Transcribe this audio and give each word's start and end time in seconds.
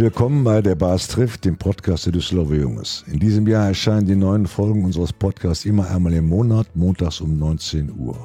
Willkommen 0.00 0.44
bei 0.44 0.62
der 0.62 0.76
Bas 0.76 1.08
trifft, 1.08 1.44
dem 1.44 1.56
Podcast 1.56 2.06
der 2.06 2.12
Düsseldorfer 2.12 2.54
Junges. 2.54 3.02
In 3.08 3.18
diesem 3.18 3.48
Jahr 3.48 3.66
erscheinen 3.66 4.06
die 4.06 4.14
neuen 4.14 4.46
Folgen 4.46 4.84
unseres 4.84 5.12
Podcasts 5.12 5.64
immer 5.64 5.90
einmal 5.90 6.12
im 6.12 6.28
Monat, 6.28 6.68
montags 6.76 7.20
um 7.20 7.36
19 7.36 7.92
Uhr. 7.98 8.16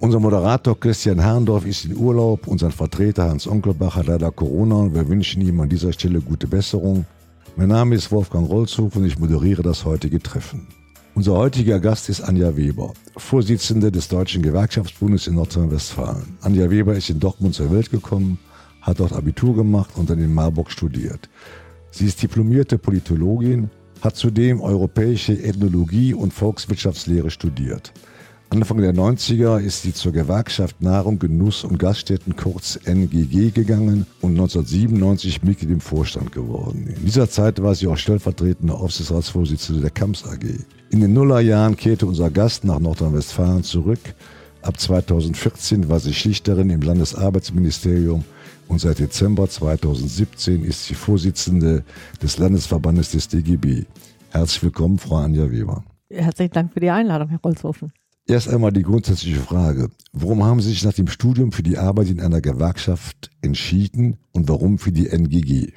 Unser 0.00 0.18
Moderator 0.18 0.78
Christian 0.80 1.20
Herrndorf 1.20 1.64
ist 1.64 1.84
in 1.84 1.96
Urlaub, 1.96 2.48
unser 2.48 2.72
Vertreter 2.72 3.28
Hans 3.28 3.46
Onkelbach 3.46 3.94
hat 3.94 4.08
leider 4.08 4.32
Corona 4.32 4.74
und 4.74 4.92
wir 4.92 5.08
wünschen 5.08 5.40
ihm 5.40 5.60
an 5.60 5.68
dieser 5.68 5.92
Stelle 5.92 6.20
gute 6.20 6.48
Besserung. 6.48 7.06
Mein 7.54 7.68
Name 7.68 7.94
ist 7.94 8.10
Wolfgang 8.10 8.50
Rolzhof 8.50 8.96
und 8.96 9.04
ich 9.04 9.16
moderiere 9.16 9.62
das 9.62 9.84
heutige 9.84 10.20
Treffen. 10.20 10.66
Unser 11.14 11.34
heutiger 11.34 11.78
Gast 11.78 12.08
ist 12.08 12.22
Anja 12.22 12.56
Weber, 12.56 12.92
Vorsitzende 13.16 13.92
des 13.92 14.08
Deutschen 14.08 14.42
Gewerkschaftsbundes 14.42 15.28
in 15.28 15.36
Nordrhein-Westfalen. 15.36 16.38
Anja 16.40 16.68
Weber 16.68 16.96
ist 16.96 17.08
in 17.08 17.20
Dortmund 17.20 17.54
zur 17.54 17.70
Welt 17.70 17.92
gekommen, 17.92 18.40
hat 18.82 19.00
dort 19.00 19.12
Abitur 19.12 19.54
gemacht 19.54 19.90
und 19.96 20.10
dann 20.10 20.18
in 20.18 20.32
Marburg 20.32 20.70
studiert. 20.70 21.28
Sie 21.90 22.06
ist 22.06 22.22
diplomierte 22.22 22.78
Politologin, 22.78 23.70
hat 24.00 24.16
zudem 24.16 24.60
europäische 24.60 25.32
Ethnologie 25.32 26.14
und 26.14 26.32
Volkswirtschaftslehre 26.32 27.30
studiert. 27.30 27.92
Anfang 28.52 28.78
der 28.78 28.92
90er 28.92 29.60
ist 29.60 29.82
sie 29.82 29.94
zur 29.94 30.10
Gewerkschaft 30.10 30.82
Nahrung, 30.82 31.20
Genuss 31.20 31.62
und 31.62 31.78
Gaststätten 31.78 32.34
kurz 32.34 32.80
NGG 32.84 33.52
gegangen 33.52 34.06
und 34.22 34.32
1997 34.32 35.44
Mitglied 35.44 35.70
im 35.70 35.80
Vorstand 35.80 36.32
geworden. 36.32 36.88
In 36.88 37.04
dieser 37.04 37.30
Zeit 37.30 37.62
war 37.62 37.76
sie 37.76 37.86
auch 37.86 37.96
stellvertretende 37.96 38.74
Aufsichtsratsvorsitzende 38.74 39.82
der 39.82 39.90
KAMS 39.90 40.24
AG. 40.24 40.44
In 40.90 41.00
den 41.00 41.12
Nullerjahren 41.12 41.76
kehrte 41.76 42.06
unser 42.06 42.28
Gast 42.30 42.64
nach 42.64 42.80
Nordrhein-Westfalen 42.80 43.62
zurück. 43.62 44.00
Ab 44.62 44.80
2014 44.80 45.88
war 45.88 46.00
sie 46.00 46.12
Schlichterin 46.12 46.70
im 46.70 46.82
Landesarbeitsministerium 46.82 48.24
und 48.70 48.78
seit 48.78 49.00
Dezember 49.00 49.48
2017 49.48 50.64
ist 50.64 50.86
sie 50.86 50.94
Vorsitzende 50.94 51.84
des 52.22 52.38
Landesverbandes 52.38 53.10
des 53.10 53.26
DGB. 53.26 53.84
Herzlich 54.30 54.62
willkommen, 54.62 54.98
Frau 54.98 55.16
Anja 55.16 55.50
Weber. 55.50 55.82
Herzlichen 56.08 56.52
Dank 56.52 56.72
für 56.72 56.80
die 56.80 56.90
Einladung, 56.90 57.28
Herr 57.28 57.40
Rolzhofen. 57.40 57.92
Erst 58.26 58.48
einmal 58.48 58.72
die 58.72 58.82
grundsätzliche 58.82 59.40
Frage. 59.40 59.90
Warum 60.12 60.44
haben 60.44 60.60
Sie 60.60 60.68
sich 60.68 60.84
nach 60.84 60.92
dem 60.92 61.08
Studium 61.08 61.50
für 61.50 61.64
die 61.64 61.78
Arbeit 61.78 62.10
in 62.10 62.20
einer 62.20 62.40
Gewerkschaft 62.40 63.30
entschieden 63.42 64.18
und 64.30 64.48
warum 64.48 64.78
für 64.78 64.92
die 64.92 65.08
NGG? 65.08 65.72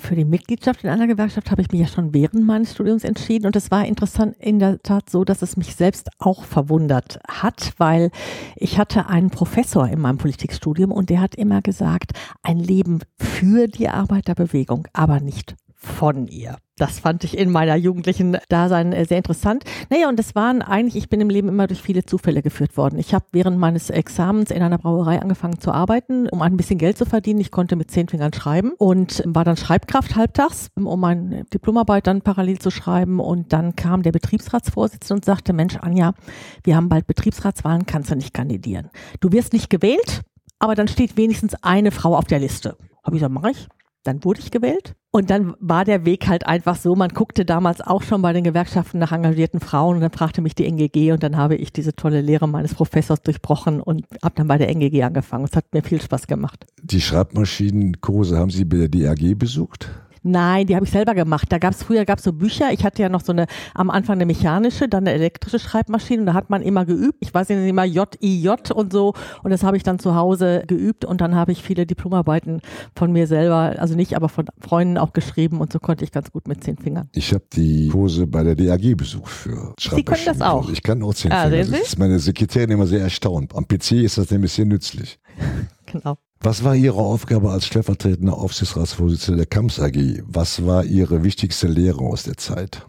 Für 0.00 0.16
die 0.16 0.24
Mitgliedschaft 0.24 0.82
in 0.82 0.90
einer 0.90 1.06
Gewerkschaft 1.06 1.50
habe 1.50 1.60
ich 1.60 1.70
mich 1.70 1.82
ja 1.82 1.86
schon 1.86 2.14
während 2.14 2.44
meines 2.44 2.72
Studiums 2.72 3.04
entschieden. 3.04 3.46
Und 3.46 3.54
es 3.54 3.70
war 3.70 3.84
interessant 3.84 4.34
in 4.38 4.58
der 4.58 4.82
Tat 4.82 5.10
so, 5.10 5.24
dass 5.24 5.42
es 5.42 5.58
mich 5.58 5.76
selbst 5.76 6.08
auch 6.18 6.44
verwundert 6.44 7.20
hat, 7.28 7.74
weil 7.76 8.10
ich 8.56 8.78
hatte 8.78 9.08
einen 9.08 9.30
Professor 9.30 9.86
in 9.86 10.00
meinem 10.00 10.18
Politikstudium 10.18 10.90
und 10.90 11.10
der 11.10 11.20
hat 11.20 11.34
immer 11.34 11.60
gesagt, 11.60 12.12
ein 12.42 12.58
Leben 12.58 13.00
für 13.18 13.68
die 13.68 13.88
Arbeiterbewegung, 13.88 14.88
aber 14.94 15.20
nicht 15.20 15.54
von 15.80 16.28
ihr. 16.28 16.58
Das 16.76 16.98
fand 16.98 17.24
ich 17.24 17.36
in 17.36 17.50
meiner 17.50 17.74
jugendlichen 17.74 18.38
Dasein 18.48 18.92
äh, 18.92 19.04
sehr 19.04 19.18
interessant. 19.18 19.64
Naja, 19.90 20.08
und 20.08 20.18
das 20.18 20.34
waren 20.34 20.62
eigentlich, 20.62 20.96
ich 20.96 21.10
bin 21.10 21.20
im 21.20 21.30
Leben 21.30 21.48
immer 21.48 21.66
durch 21.66 21.82
viele 21.82 22.04
Zufälle 22.04 22.42
geführt 22.42 22.76
worden. 22.76 22.98
Ich 22.98 23.14
habe 23.14 23.24
während 23.32 23.58
meines 23.58 23.90
Examens 23.90 24.50
in 24.50 24.62
einer 24.62 24.78
Brauerei 24.78 25.20
angefangen 25.20 25.58
zu 25.58 25.72
arbeiten, 25.72 26.28
um 26.28 26.42
ein 26.42 26.56
bisschen 26.56 26.78
Geld 26.78 26.96
zu 26.96 27.06
verdienen. 27.06 27.40
Ich 27.40 27.50
konnte 27.50 27.76
mit 27.76 27.90
zehn 27.90 28.08
Fingern 28.08 28.32
schreiben 28.32 28.72
und 28.78 29.22
war 29.26 29.44
dann 29.44 29.56
Schreibkraft 29.56 30.16
halbtags, 30.16 30.70
um 30.74 31.00
meine 31.00 31.44
Diplomarbeit 31.44 32.06
dann 32.06 32.22
parallel 32.22 32.58
zu 32.58 32.70
schreiben. 32.70 33.20
Und 33.20 33.52
dann 33.52 33.74
kam 33.74 34.02
der 34.02 34.12
Betriebsratsvorsitzende 34.12 35.14
und 35.14 35.24
sagte, 35.24 35.52
Mensch, 35.52 35.76
Anja, 35.76 36.14
wir 36.62 36.76
haben 36.76 36.88
bald 36.88 37.06
Betriebsratswahlen, 37.06 37.86
kannst 37.86 38.10
du 38.10 38.16
nicht 38.16 38.34
kandidieren. 38.34 38.90
Du 39.20 39.32
wirst 39.32 39.52
nicht 39.52 39.70
gewählt, 39.70 40.22
aber 40.58 40.74
dann 40.74 40.88
steht 40.88 41.16
wenigstens 41.16 41.54
eine 41.62 41.90
Frau 41.90 42.16
auf 42.16 42.24
der 42.24 42.38
Liste. 42.38 42.76
Habe 43.02 43.16
ich 43.16 43.20
gesagt, 43.20 43.34
mache 43.34 43.50
ich. 43.50 43.68
Dann 44.04 44.24
wurde 44.24 44.40
ich 44.40 44.50
gewählt. 44.50 44.94
Und 45.12 45.28
dann 45.28 45.54
war 45.58 45.84
der 45.84 46.06
Weg 46.06 46.28
halt 46.28 46.46
einfach 46.46 46.76
so, 46.76 46.94
man 46.94 47.10
guckte 47.10 47.44
damals 47.44 47.80
auch 47.80 48.02
schon 48.02 48.22
bei 48.22 48.32
den 48.32 48.44
Gewerkschaften 48.44 48.98
nach 48.98 49.10
engagierten 49.10 49.58
Frauen 49.58 49.96
und 49.96 50.02
dann 50.02 50.12
fragte 50.12 50.40
mich 50.40 50.54
die 50.54 50.66
NGG 50.66 51.12
und 51.12 51.22
dann 51.22 51.36
habe 51.36 51.56
ich 51.56 51.72
diese 51.72 51.94
tolle 51.94 52.20
Lehre 52.20 52.48
meines 52.48 52.74
Professors 52.74 53.20
durchbrochen 53.22 53.80
und 53.80 54.06
habe 54.22 54.36
dann 54.36 54.46
bei 54.46 54.56
der 54.56 54.68
NGG 54.68 55.02
angefangen. 55.02 55.44
Es 55.44 55.56
hat 55.56 55.66
mir 55.74 55.82
viel 55.82 56.00
Spaß 56.00 56.28
gemacht. 56.28 56.64
Die 56.80 57.00
Schreibmaschinenkurse 57.00 58.38
haben 58.38 58.50
Sie 58.50 58.64
bei 58.64 58.86
der 58.86 58.88
DAG 58.88 59.36
besucht? 59.36 59.90
Nein, 60.22 60.66
die 60.66 60.76
habe 60.76 60.84
ich 60.84 60.90
selber 60.90 61.14
gemacht. 61.14 61.46
Da 61.50 61.58
gab 61.58 61.72
es 61.72 61.82
früher 61.82 62.04
gab's 62.04 62.24
so 62.24 62.32
Bücher. 62.32 62.72
Ich 62.72 62.84
hatte 62.84 63.02
ja 63.02 63.08
noch 63.08 63.22
so 63.22 63.32
eine 63.32 63.46
am 63.74 63.90
Anfang 63.90 64.16
eine 64.16 64.26
mechanische, 64.26 64.88
dann 64.88 65.06
eine 65.06 65.12
elektrische 65.12 65.58
Schreibmaschine 65.58 66.20
und 66.20 66.26
da 66.26 66.34
hat 66.34 66.50
man 66.50 66.62
immer 66.62 66.84
geübt. 66.84 67.16
Ich 67.20 67.32
weiß 67.32 67.48
nicht 67.48 67.66
immer 67.66 67.84
J 67.84 68.08
I 68.22 68.42
J 68.42 68.70
und 68.70 68.92
so 68.92 69.14
und 69.42 69.50
das 69.50 69.62
habe 69.62 69.76
ich 69.76 69.82
dann 69.82 69.98
zu 69.98 70.14
Hause 70.14 70.64
geübt 70.66 71.04
und 71.04 71.20
dann 71.20 71.34
habe 71.34 71.52
ich 71.52 71.62
viele 71.62 71.86
Diplomarbeiten 71.86 72.60
von 72.94 73.12
mir 73.12 73.26
selber, 73.26 73.74
also 73.78 73.94
nicht, 73.94 74.14
aber 74.14 74.28
von 74.28 74.46
Freunden 74.58 74.98
auch 74.98 75.12
geschrieben 75.12 75.60
und 75.60 75.72
so 75.72 75.78
konnte 75.78 76.04
ich 76.04 76.12
ganz 76.12 76.30
gut 76.30 76.48
mit 76.48 76.62
zehn 76.62 76.76
Fingern. 76.76 77.08
Ich 77.12 77.32
habe 77.32 77.44
die 77.52 77.88
Kurse 77.88 78.26
bei 78.26 78.42
der 78.42 78.54
DAG 78.54 78.96
besucht 78.96 79.30
für 79.30 79.74
Sie 79.78 80.04
können 80.04 80.24
das 80.24 80.40
auch. 80.40 80.70
Ich 80.70 80.82
kann 80.82 81.02
auch 81.02 81.14
zehn 81.14 81.32
ah, 81.32 81.48
Finger. 81.48 81.64
Das 81.64 81.80
ist 81.80 81.98
meine 81.98 82.18
Sekretärin 82.18 82.70
immer 82.70 82.86
sehr 82.86 83.00
erstaunt. 83.00 83.54
Am 83.54 83.66
PC 83.66 83.92
ist 83.92 84.18
das 84.18 84.30
nämlich 84.30 84.52
sehr 84.52 84.66
nützlich. 84.66 85.18
genau. 85.86 86.18
Was 86.42 86.64
war 86.64 86.74
Ihre 86.74 86.96
Aufgabe 86.96 87.50
als 87.50 87.66
stellvertretender 87.66 88.38
Aufsichtsratsvorsitzender 88.38 89.44
der 89.44 89.46
KAMS 89.46 89.78
AG? 89.78 90.22
Was 90.24 90.64
war 90.64 90.84
Ihre 90.84 91.22
wichtigste 91.22 91.66
Lehre 91.66 92.00
aus 92.00 92.22
der 92.22 92.38
Zeit? 92.38 92.86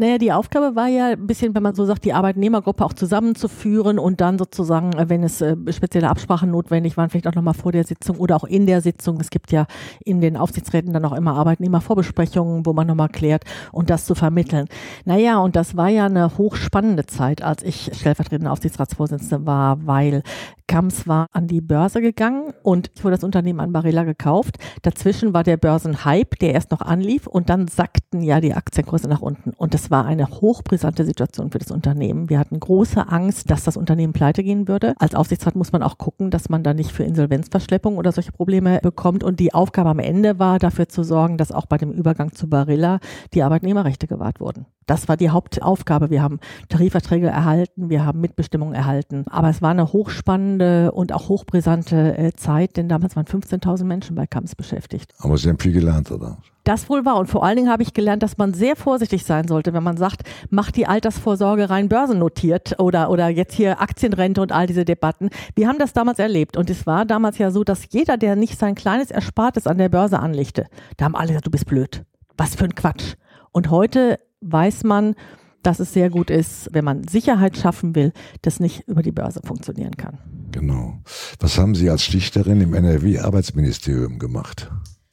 Naja, 0.00 0.16
die 0.16 0.32
Aufgabe 0.32 0.74
war 0.76 0.88
ja 0.88 1.08
ein 1.08 1.26
bisschen, 1.26 1.54
wenn 1.54 1.62
man 1.62 1.74
so 1.74 1.84
sagt, 1.84 2.06
die 2.06 2.14
Arbeitnehmergruppe 2.14 2.86
auch 2.86 2.94
zusammenzuführen 2.94 3.98
und 3.98 4.22
dann 4.22 4.38
sozusagen, 4.38 4.94
äh, 4.94 5.10
wenn 5.10 5.22
es 5.22 5.42
äh, 5.42 5.54
spezielle 5.70 6.08
Absprachen 6.08 6.50
notwendig 6.50 6.96
waren, 6.96 7.10
vielleicht 7.10 7.26
auch 7.28 7.34
nochmal 7.34 7.52
vor 7.52 7.70
der 7.70 7.84
Sitzung 7.84 8.16
oder 8.16 8.34
auch 8.34 8.44
in 8.44 8.64
der 8.64 8.80
Sitzung. 8.80 9.20
Es 9.20 9.28
gibt 9.28 9.52
ja 9.52 9.66
in 10.02 10.22
den 10.22 10.38
Aufsichtsräten 10.38 10.94
dann 10.94 11.04
auch 11.04 11.12
immer 11.12 11.34
Arbeitnehmervorbesprechungen, 11.34 12.64
wo 12.64 12.72
man 12.72 12.86
nochmal 12.86 13.10
klärt 13.10 13.44
und 13.72 13.90
das 13.90 14.06
zu 14.06 14.14
vermitteln. 14.14 14.68
Naja, 15.04 15.38
und 15.38 15.54
das 15.54 15.76
war 15.76 15.90
ja 15.90 16.06
eine 16.06 16.38
hochspannende 16.38 17.04
Zeit, 17.04 17.42
als 17.42 17.62
ich 17.62 17.90
stellvertretende 17.92 18.50
Aufsichtsratsvorsitzende 18.50 19.44
war, 19.46 19.86
weil 19.86 20.22
Kams 20.70 21.08
war 21.08 21.26
an 21.32 21.48
die 21.48 21.60
Börse 21.60 22.00
gegangen 22.00 22.54
und 22.62 22.92
wurde 23.02 23.16
das 23.16 23.24
Unternehmen 23.24 23.58
an 23.58 23.72
Barilla 23.72 24.04
gekauft. 24.04 24.54
Dazwischen 24.82 25.34
war 25.34 25.42
der 25.42 25.56
Börsenhype, 25.56 26.36
der 26.40 26.54
erst 26.54 26.70
noch 26.70 26.80
anlief 26.80 27.26
und 27.26 27.50
dann 27.50 27.66
sackten 27.66 28.22
ja 28.22 28.40
die 28.40 28.54
Aktienkurse 28.54 29.08
nach 29.08 29.20
unten. 29.20 29.50
Und 29.50 29.74
das 29.74 29.90
war 29.90 30.04
eine 30.04 30.28
hochbrisante 30.28 31.04
Situation 31.04 31.50
für 31.50 31.58
das 31.58 31.72
Unternehmen. 31.72 32.30
Wir 32.30 32.38
hatten 32.38 32.60
große 32.60 33.08
Angst, 33.08 33.50
dass 33.50 33.64
das 33.64 33.76
Unternehmen 33.76 34.12
pleite 34.12 34.44
gehen 34.44 34.68
würde. 34.68 34.94
Als 35.00 35.16
Aufsichtsrat 35.16 35.56
muss 35.56 35.72
man 35.72 35.82
auch 35.82 35.98
gucken, 35.98 36.30
dass 36.30 36.48
man 36.48 36.62
da 36.62 36.72
nicht 36.72 36.92
für 36.92 37.02
Insolvenzverschleppung 37.02 37.96
oder 37.96 38.12
solche 38.12 38.30
Probleme 38.30 38.78
bekommt. 38.80 39.24
Und 39.24 39.40
die 39.40 39.52
Aufgabe 39.52 39.90
am 39.90 39.98
Ende 39.98 40.38
war, 40.38 40.60
dafür 40.60 40.88
zu 40.88 41.02
sorgen, 41.02 41.36
dass 41.36 41.50
auch 41.50 41.66
bei 41.66 41.78
dem 41.78 41.90
Übergang 41.90 42.32
zu 42.32 42.48
Barilla 42.48 43.00
die 43.34 43.42
Arbeitnehmerrechte 43.42 44.06
gewahrt 44.06 44.38
wurden. 44.38 44.66
Das 44.86 45.08
war 45.08 45.16
die 45.16 45.30
Hauptaufgabe. 45.30 46.10
Wir 46.10 46.22
haben 46.22 46.40
Tarifverträge 46.68 47.28
erhalten, 47.28 47.90
wir 47.90 48.04
haben 48.04 48.20
Mitbestimmung 48.20 48.72
erhalten. 48.72 49.24
Aber 49.30 49.48
es 49.48 49.62
war 49.62 49.70
eine 49.70 49.92
hochspannende 49.92 50.59
und 50.94 51.12
auch 51.12 51.28
hochbrisante 51.28 52.16
äh, 52.16 52.32
Zeit, 52.32 52.76
denn 52.76 52.88
damals 52.88 53.16
waren 53.16 53.26
15.000 53.26 53.84
Menschen 53.84 54.16
bei 54.16 54.26
KAMS 54.26 54.54
beschäftigt. 54.54 55.12
Aber 55.18 55.36
Sie 55.36 55.48
haben 55.48 55.58
viel 55.58 55.72
gelernt, 55.72 56.10
oder? 56.10 56.38
Das 56.64 56.90
wohl 56.90 57.04
war. 57.04 57.16
Und 57.16 57.26
vor 57.26 57.44
allen 57.44 57.56
Dingen 57.56 57.70
habe 57.70 57.82
ich 57.82 57.94
gelernt, 57.94 58.22
dass 58.22 58.36
man 58.36 58.52
sehr 58.52 58.76
vorsichtig 58.76 59.24
sein 59.24 59.48
sollte, 59.48 59.72
wenn 59.72 59.82
man 59.82 59.96
sagt, 59.96 60.22
macht 60.50 60.76
die 60.76 60.86
Altersvorsorge 60.86 61.70
rein 61.70 61.88
börsennotiert 61.88 62.78
oder, 62.78 63.10
oder 63.10 63.28
jetzt 63.28 63.54
hier 63.54 63.80
Aktienrente 63.80 64.42
und 64.42 64.52
all 64.52 64.66
diese 64.66 64.84
Debatten. 64.84 65.30
Wir 65.54 65.68
haben 65.68 65.78
das 65.78 65.92
damals 65.92 66.18
erlebt. 66.18 66.56
Und 66.56 66.68
es 66.68 66.86
war 66.86 67.06
damals 67.06 67.38
ja 67.38 67.50
so, 67.50 67.64
dass 67.64 67.86
jeder, 67.90 68.18
der 68.18 68.36
nicht 68.36 68.58
sein 68.58 68.74
kleines 68.74 69.10
Erspartes 69.10 69.66
an 69.66 69.78
der 69.78 69.88
Börse 69.88 70.18
anlegte, 70.18 70.66
da 70.96 71.06
haben 71.06 71.16
alle 71.16 71.28
gesagt, 71.28 71.46
du 71.46 71.50
bist 71.50 71.66
blöd. 71.66 72.04
Was 72.36 72.54
für 72.54 72.64
ein 72.64 72.74
Quatsch. 72.74 73.14
Und 73.52 73.70
heute 73.70 74.20
weiß 74.40 74.84
man, 74.84 75.14
dass 75.62 75.80
es 75.80 75.92
sehr 75.92 76.10
gut 76.10 76.30
ist, 76.30 76.68
wenn 76.72 76.84
man 76.84 77.06
Sicherheit 77.06 77.56
schaffen 77.56 77.94
will, 77.94 78.12
das 78.42 78.60
nicht 78.60 78.88
über 78.88 79.02
die 79.02 79.12
Börse 79.12 79.40
funktionieren 79.44 79.96
kann. 79.96 80.18
Genau. 80.52 81.00
Was 81.38 81.58
haben 81.58 81.74
Sie 81.74 81.90
als 81.90 82.04
Schlichterin 82.04 82.60
im 82.60 82.74
NRW-Arbeitsministerium 82.74 84.18
gemacht? 84.18 84.70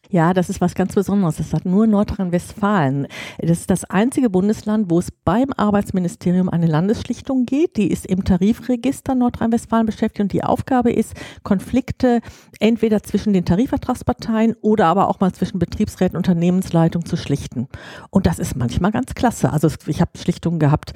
Ja, 0.10 0.34
das 0.34 0.50
ist 0.50 0.62
was 0.62 0.74
ganz 0.74 0.96
Besonderes. 0.96 1.36
Das 1.36 1.54
hat 1.54 1.66
nur 1.66 1.86
Nordrhein-Westfalen. 1.86 3.08
Das 3.40 3.60
ist 3.60 3.70
das 3.70 3.84
einzige 3.84 4.30
Bundesland, 4.30 4.90
wo 4.90 5.00
es 5.00 5.12
beim 5.12 5.52
Arbeitsministerium 5.52 6.48
eine 6.48 6.68
Landesschlichtung 6.68 7.46
geht. 7.46 7.76
Die 7.76 7.92
ist 7.92 8.06
im 8.06 8.24
Tarifregister 8.24 9.16
Nordrhein-Westfalen 9.16 9.86
beschäftigt 9.86 10.22
und 10.22 10.32
die 10.32 10.44
Aufgabe 10.44 10.94
ist, 10.94 11.14
Konflikte 11.44 12.22
entweder 12.60 13.04
zwischen 13.04 13.34
den 13.34 13.44
Tarifvertragsparteien 13.44 14.56
oder 14.62 14.86
aber 14.86 15.10
auch 15.10 15.20
mal 15.20 15.34
zwischen 15.34 15.60
Betriebsräten 15.60 16.16
und 16.16 16.28
Unternehmensleitung 16.28 17.06
zu 17.06 17.18
schlichten. 17.18 17.68
Und 18.10 18.28
das 18.28 18.40
ist 18.40 18.56
manchmal 18.56 18.92
ganz 18.92 19.14
klasse. 19.14 19.52
Also 19.52 19.70
ich 19.88 20.00
habe 20.00 20.18
Schlichtungen 20.18 20.60
gehabt, 20.60 20.94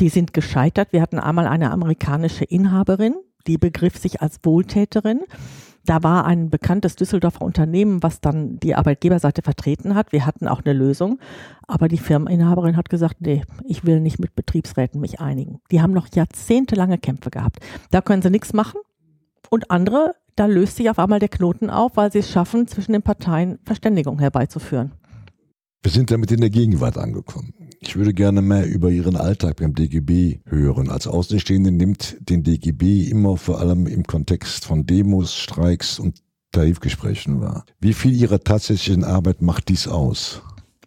die 0.00 0.08
sind 0.08 0.32
gescheitert. 0.32 0.92
Wir 0.92 1.02
hatten 1.02 1.18
einmal 1.18 1.46
eine 1.46 1.70
amerikanische 1.70 2.44
Inhaberin, 2.44 3.14
die 3.46 3.58
begriff 3.58 3.96
sich 3.98 4.20
als 4.20 4.40
Wohltäterin. 4.42 5.20
Da 5.84 6.02
war 6.02 6.26
ein 6.26 6.48
bekanntes 6.48 6.94
Düsseldorfer 6.94 7.42
Unternehmen, 7.42 8.02
was 8.02 8.20
dann 8.20 8.60
die 8.60 8.74
Arbeitgeberseite 8.76 9.42
vertreten 9.42 9.94
hat. 9.94 10.12
Wir 10.12 10.26
hatten 10.26 10.46
auch 10.46 10.62
eine 10.64 10.72
Lösung, 10.72 11.18
aber 11.66 11.88
die 11.88 11.98
Firmeninhaberin 11.98 12.76
hat 12.76 12.88
gesagt, 12.88 13.16
nee, 13.20 13.42
ich 13.66 13.84
will 13.84 14.00
nicht 14.00 14.20
mit 14.20 14.36
Betriebsräten 14.36 15.00
mich 15.00 15.20
einigen. 15.20 15.60
Die 15.72 15.82
haben 15.82 15.92
noch 15.92 16.06
jahrzehntelange 16.14 16.98
Kämpfe 16.98 17.30
gehabt. 17.30 17.58
Da 17.90 18.00
können 18.00 18.22
sie 18.22 18.30
nichts 18.30 18.52
machen. 18.52 18.80
Und 19.50 19.70
andere, 19.70 20.14
da 20.36 20.46
löst 20.46 20.76
sich 20.76 20.88
auf 20.88 21.00
einmal 21.00 21.18
der 21.18 21.28
Knoten 21.28 21.68
auf, 21.68 21.96
weil 21.96 22.12
sie 22.12 22.20
es 22.20 22.30
schaffen, 22.30 22.68
zwischen 22.68 22.92
den 22.92 23.02
Parteien 23.02 23.58
Verständigung 23.64 24.20
herbeizuführen. 24.20 24.92
Wir 25.82 25.90
sind 25.90 26.12
damit 26.12 26.30
in 26.30 26.40
der 26.40 26.50
Gegenwart 26.50 26.96
angekommen. 26.96 27.52
Ich 27.92 27.98
würde 27.98 28.14
gerne 28.14 28.40
mehr 28.40 28.66
über 28.66 28.88
Ihren 28.88 29.16
Alltag 29.16 29.56
beim 29.56 29.74
DGB 29.74 30.40
hören. 30.46 30.88
Als 30.88 31.06
Außenstehende 31.06 31.70
nimmt 31.70 32.16
den 32.20 32.42
DGB 32.42 33.06
immer 33.10 33.36
vor 33.36 33.60
allem 33.60 33.86
im 33.86 34.04
Kontext 34.04 34.64
von 34.64 34.86
Demos, 34.86 35.34
Streiks 35.34 35.98
und 35.98 36.22
Tarifgesprächen 36.52 37.42
wahr. 37.42 37.66
Wie 37.80 37.92
viel 37.92 38.14
Ihrer 38.14 38.40
tatsächlichen 38.40 39.04
Arbeit 39.04 39.42
macht 39.42 39.68
dies 39.68 39.88
aus? 39.88 40.40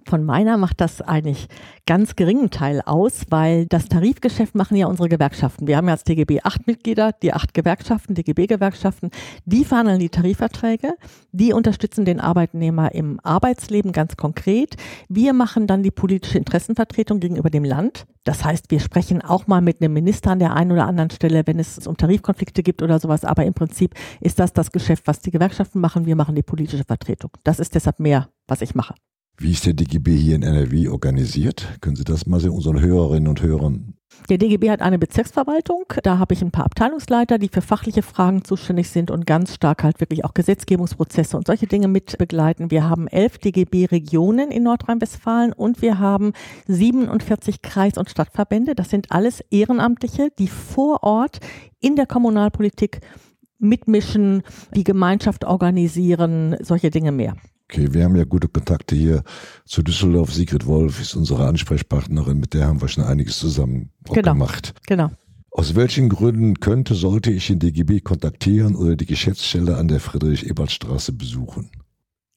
Von 0.08 0.24
meiner 0.24 0.58
macht 0.58 0.82
das 0.82 1.02
eigentlich 1.02 1.48
ganz 1.88 2.16
geringen 2.16 2.52
Teil 2.52 2.82
aus, 2.86 3.26
weil 3.30 3.66
das 3.66 3.90
Tarifgeschäft 3.90 4.54
machen 4.54 4.78
ja 4.78 4.86
unsere 4.86 5.10
Gewerkschaften. 5.10 5.66
Wir 5.66 5.78
haben 5.78 5.88
ja 5.88 5.94
als 5.94 6.04
DGB 6.04 6.42
acht 6.44 6.68
Mitglieder, 6.68 7.12
die 7.24 7.34
acht 7.34 7.56
Gewerkschaften, 7.56 8.14
DGB-Gewerkschaften, 8.14 9.10
die 9.46 9.66
verhandeln 9.66 10.00
die 10.00 10.10
Tarifverträge, 10.10 10.94
die 11.32 11.54
unterstützen 11.54 12.06
den 12.06 12.20
Arbeitnehmer 12.20 12.94
im 12.94 13.20
Arbeitsleben 13.24 13.94
ganz 13.94 14.16
konkret. 14.16 14.76
Wir 15.10 15.34
machen 15.34 15.66
dann 15.66 15.82
die 15.82 15.90
politische 15.90 16.38
Interessenvertretung 16.38 17.20
gegenüber 17.20 17.50
dem 17.50 17.64
Land. 17.64 18.06
Das 18.26 18.46
heißt, 18.46 18.70
wir 18.70 18.82
sprechen 18.82 19.24
auch 19.24 19.48
mal 19.48 19.62
mit 19.62 19.82
einem 19.82 19.94
Minister 19.94 20.32
an 20.32 20.40
der 20.40 20.54
einen 20.54 20.72
oder 20.72 20.86
anderen 20.86 21.10
Stelle, 21.10 21.48
wenn 21.48 21.58
es 21.58 21.88
um 21.88 21.98
Tarifkonflikte 21.98 22.62
gibt 22.62 22.84
oder 22.84 23.00
sowas. 23.00 23.26
Aber 23.26 23.44
im 23.44 23.56
Prinzip 23.56 23.96
ist 24.22 24.38
das 24.38 24.54
das 24.54 24.72
Geschäft, 24.72 25.08
was 25.08 25.22
die 25.22 25.32
Gewerkschaften 25.32 25.80
machen. 25.80 26.06
Wir 26.06 26.16
machen 26.16 26.36
die 26.36 26.44
politische 26.44 26.84
Vertretung. 26.84 27.32
Das 27.44 27.60
ist 27.60 27.74
deshalb 27.74 28.00
mehr, 28.00 28.30
was 28.48 28.62
ich 28.62 28.76
mache. 28.76 28.94
Wie 29.38 29.52
ist 29.52 29.66
der 29.66 29.74
DGB 29.74 30.16
hier 30.16 30.36
in 30.36 30.44
NRW 30.44 30.88
organisiert? 30.88 31.68
Können 31.82 31.98
Sie 31.98 32.06
das 32.06 32.26
mal 32.26 32.40
sehen, 32.40 32.52
unseren 32.52 32.80
Hörerinnen 32.80 33.28
und 33.28 33.42
Hörern? 33.42 33.96
Der 34.30 34.38
DGB 34.38 34.72
hat 34.72 34.82
eine 34.82 34.98
Bezirksverwaltung. 34.98 35.84
Da 36.04 36.20
habe 36.20 36.34
ich 36.34 36.42
ein 36.42 36.52
paar 36.52 36.64
Abteilungsleiter, 36.64 37.38
die 37.38 37.50
für 37.50 37.62
fachliche 37.62 38.02
Fragen 38.02 38.46
zuständig 38.46 38.90
sind 38.90 39.12
und 39.12 39.28
ganz 39.28 39.54
stark 39.54 39.84
halt 39.84 40.00
wirklich 40.00 40.24
auch 40.24 40.34
Gesetzgebungsprozesse 40.34 41.36
und 41.36 41.48
solche 41.48 41.68
Dinge 41.68 41.90
mit 41.90 42.18
begleiten. 42.18 42.72
Wir 42.72 42.88
haben 42.88 43.08
elf 43.08 43.38
DGB-Regionen 43.38 44.52
in 44.52 44.64
Nordrhein-Westfalen 44.64 45.52
und 45.52 45.82
wir 45.82 46.00
haben 46.00 46.32
47 46.68 47.62
Kreis- 47.62 47.98
und 47.98 48.10
Stadtverbände. 48.10 48.74
Das 48.74 48.90
sind 48.90 49.12
alles 49.12 49.42
Ehrenamtliche, 49.52 50.30
die 50.40 50.48
vor 50.48 51.04
Ort 51.04 51.40
in 51.82 51.98
der 51.98 52.06
Kommunalpolitik 52.06 53.02
mitmischen, 53.60 54.44
die 54.74 54.86
Gemeinschaft 54.86 55.44
organisieren, 55.44 56.56
solche 56.62 56.90
Dinge 56.90 57.12
mehr. 57.12 57.36
Okay, 57.70 57.94
wir 57.94 58.04
haben 58.04 58.16
ja 58.16 58.26
gute 58.26 58.48
Kontakte 58.48 58.96
hier 58.96 59.24
zu 59.66 59.82
Düsseldorf. 59.82 60.32
Sigrid 60.32 60.68
Wolf 60.68 61.02
ist 61.02 61.16
unsere 61.16 61.48
Ansprechpartnerin, 61.48 62.40
mit 62.40 62.54
der 62.54 62.68
haben 62.68 62.80
wir 62.80 62.88
schon 62.88 63.04
einiges 63.04 63.40
zusammen 63.40 63.90
genau, 64.04 64.34
gemacht. 64.34 64.74
Genau. 64.86 65.10
Aus 65.50 65.74
welchen 65.74 66.10
Gründen 66.10 66.60
könnte, 66.60 66.94
sollte 66.94 67.32
ich 67.32 67.48
den 67.48 67.60
DGB 67.60 68.02
kontaktieren 68.02 68.76
oder 68.76 68.96
die 68.96 69.06
Geschäftsstelle 69.06 69.78
an 69.78 69.88
der 69.88 70.00
Friedrich-Ebert-Straße 70.00 71.14
besuchen? 71.14 71.72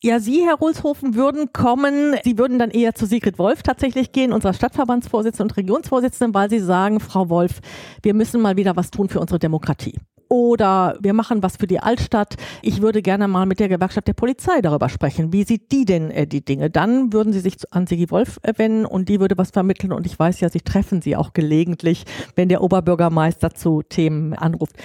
Ja, 0.02 0.20
Sie, 0.20 0.44
Herr 0.46 0.54
Rulshofen, 0.54 1.16
würden 1.16 1.52
kommen, 1.52 2.14
Sie 2.22 2.38
würden 2.38 2.58
dann 2.58 2.70
eher 2.70 2.94
zu 2.94 3.04
Sigrid 3.04 3.38
Wolf 3.38 3.64
tatsächlich 3.64 4.12
gehen, 4.12 4.32
unserer 4.32 4.54
Stadtverbandsvorsitzenden 4.54 5.50
und 5.50 5.56
Regionsvorsitzenden, 5.56 6.32
weil 6.32 6.48
Sie 6.48 6.60
sagen, 6.60 7.00
Frau 7.00 7.28
Wolf, 7.28 7.60
wir 8.02 8.14
müssen 8.14 8.40
mal 8.40 8.56
wieder 8.56 8.76
was 8.76 8.92
tun 8.92 9.08
für 9.08 9.20
unsere 9.20 9.40
Demokratie 9.40 9.98
oder 10.28 10.96
wir 11.00 11.12
machen 11.12 11.42
was 11.42 11.56
für 11.56 11.66
die 11.66 11.80
Altstadt. 11.80 12.36
Ich 12.62 12.82
würde 12.82 13.02
gerne 13.02 13.28
mal 13.28 13.46
mit 13.46 13.60
der 13.60 13.68
Gewerkschaft 13.68 14.06
der 14.08 14.14
Polizei 14.14 14.60
darüber 14.60 14.88
sprechen. 14.88 15.32
Wie 15.32 15.44
sieht 15.44 15.72
die 15.72 15.84
denn 15.84 16.10
äh, 16.10 16.26
die 16.26 16.44
Dinge? 16.44 16.70
Dann 16.70 17.12
würden 17.12 17.32
Sie 17.32 17.40
sich 17.40 17.56
an 17.70 17.86
Sigi 17.86 18.10
Wolf 18.10 18.38
äh, 18.42 18.52
wenden 18.56 18.84
und 18.84 19.08
die 19.08 19.20
würde 19.20 19.38
was 19.38 19.50
vermitteln. 19.50 19.92
Und 19.92 20.06
ich 20.06 20.18
weiß 20.18 20.40
ja, 20.40 20.48
Sie 20.48 20.60
treffen 20.60 21.02
sie 21.02 21.16
auch 21.16 21.32
gelegentlich, 21.32 22.04
wenn 22.34 22.48
der 22.48 22.62
Oberbürgermeister 22.62 23.54
zu 23.54 23.82
Themen 23.82 24.34
anruft. 24.34 24.76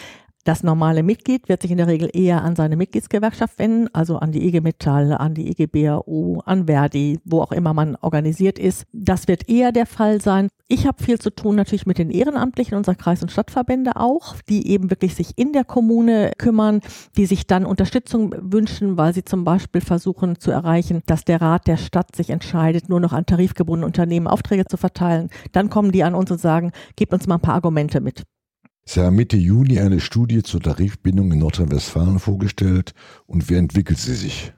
Das 0.45 0.61
normale 0.61 1.03
Mitglied 1.03 1.47
wird 1.47 1.61
sich 1.61 1.71
in 1.71 1.77
der 1.77 1.87
Regel 1.87 2.09
eher 2.11 2.43
an 2.43 2.57
seine 2.57 2.75
Mitgliedsgewerkschaft 2.75 3.59
wenden, 3.59 3.87
also 3.93 4.17
an 4.17 4.33
die 4.33 4.45
IG 4.45 4.59
Metall, 4.59 5.13
an 5.13 5.33
die 5.33 5.49
IG 5.49 5.67
BAU, 5.67 6.41
an 6.45 6.65
Verdi, 6.65 7.19
wo 7.23 7.39
auch 7.39 7.53
immer 7.53 7.73
man 7.73 7.95
organisiert 8.01 8.59
ist. 8.59 8.85
Das 8.91 9.29
wird 9.29 9.47
eher 9.47 9.71
der 9.71 9.85
Fall 9.85 10.19
sein. 10.21 10.49
Ich 10.67 10.85
habe 10.85 11.01
viel 11.01 11.17
zu 11.17 11.29
tun 11.29 11.55
natürlich 11.55 11.85
mit 11.85 11.97
den 11.97 12.09
Ehrenamtlichen 12.09 12.75
unserer 12.75 12.95
Kreis- 12.95 13.21
und 13.21 13.31
Stadtverbände 13.31 13.95
auch, 13.95 14.35
die 14.49 14.67
eben 14.67 14.89
wirklich 14.89 15.15
sich 15.15 15.37
in 15.37 15.53
der 15.53 15.63
Kommune 15.63 16.33
kümmern, 16.37 16.81
die 17.15 17.25
sich 17.25 17.47
dann 17.47 17.65
Unterstützung 17.65 18.35
wünschen, 18.37 18.97
weil 18.97 19.13
sie 19.13 19.23
zum 19.23 19.45
Beispiel 19.45 19.79
versuchen 19.79 20.39
zu 20.39 20.51
erreichen, 20.51 21.03
dass 21.05 21.23
der 21.23 21.41
Rat 21.41 21.67
der 21.67 21.77
Stadt 21.77 22.13
sich 22.15 22.29
entscheidet, 22.31 22.89
nur 22.89 22.99
noch 22.99 23.13
an 23.13 23.25
tarifgebundene 23.25 23.85
Unternehmen 23.85 24.27
Aufträge 24.27 24.65
zu 24.65 24.75
verteilen. 24.75 25.29
Dann 25.53 25.69
kommen 25.69 25.93
die 25.93 26.03
an 26.03 26.15
uns 26.15 26.31
und 26.31 26.41
sagen, 26.41 26.73
gebt 26.97 27.13
uns 27.13 27.27
mal 27.27 27.35
ein 27.35 27.41
paar 27.41 27.55
Argumente 27.55 28.01
mit. 28.01 28.23
Sie 28.85 28.99
haben 28.99 29.15
Mitte 29.15 29.37
Juni 29.37 29.79
eine 29.79 29.99
Studie 29.99 30.43
zur 30.43 30.61
Tarifbindung 30.61 31.31
in 31.31 31.39
Nordrhein-Westfalen 31.39 32.19
vorgestellt. 32.19 32.93
Und 33.25 33.49
wie 33.49 33.55
entwickelt 33.55 33.97
sie 33.97 34.15
sich? 34.15 34.53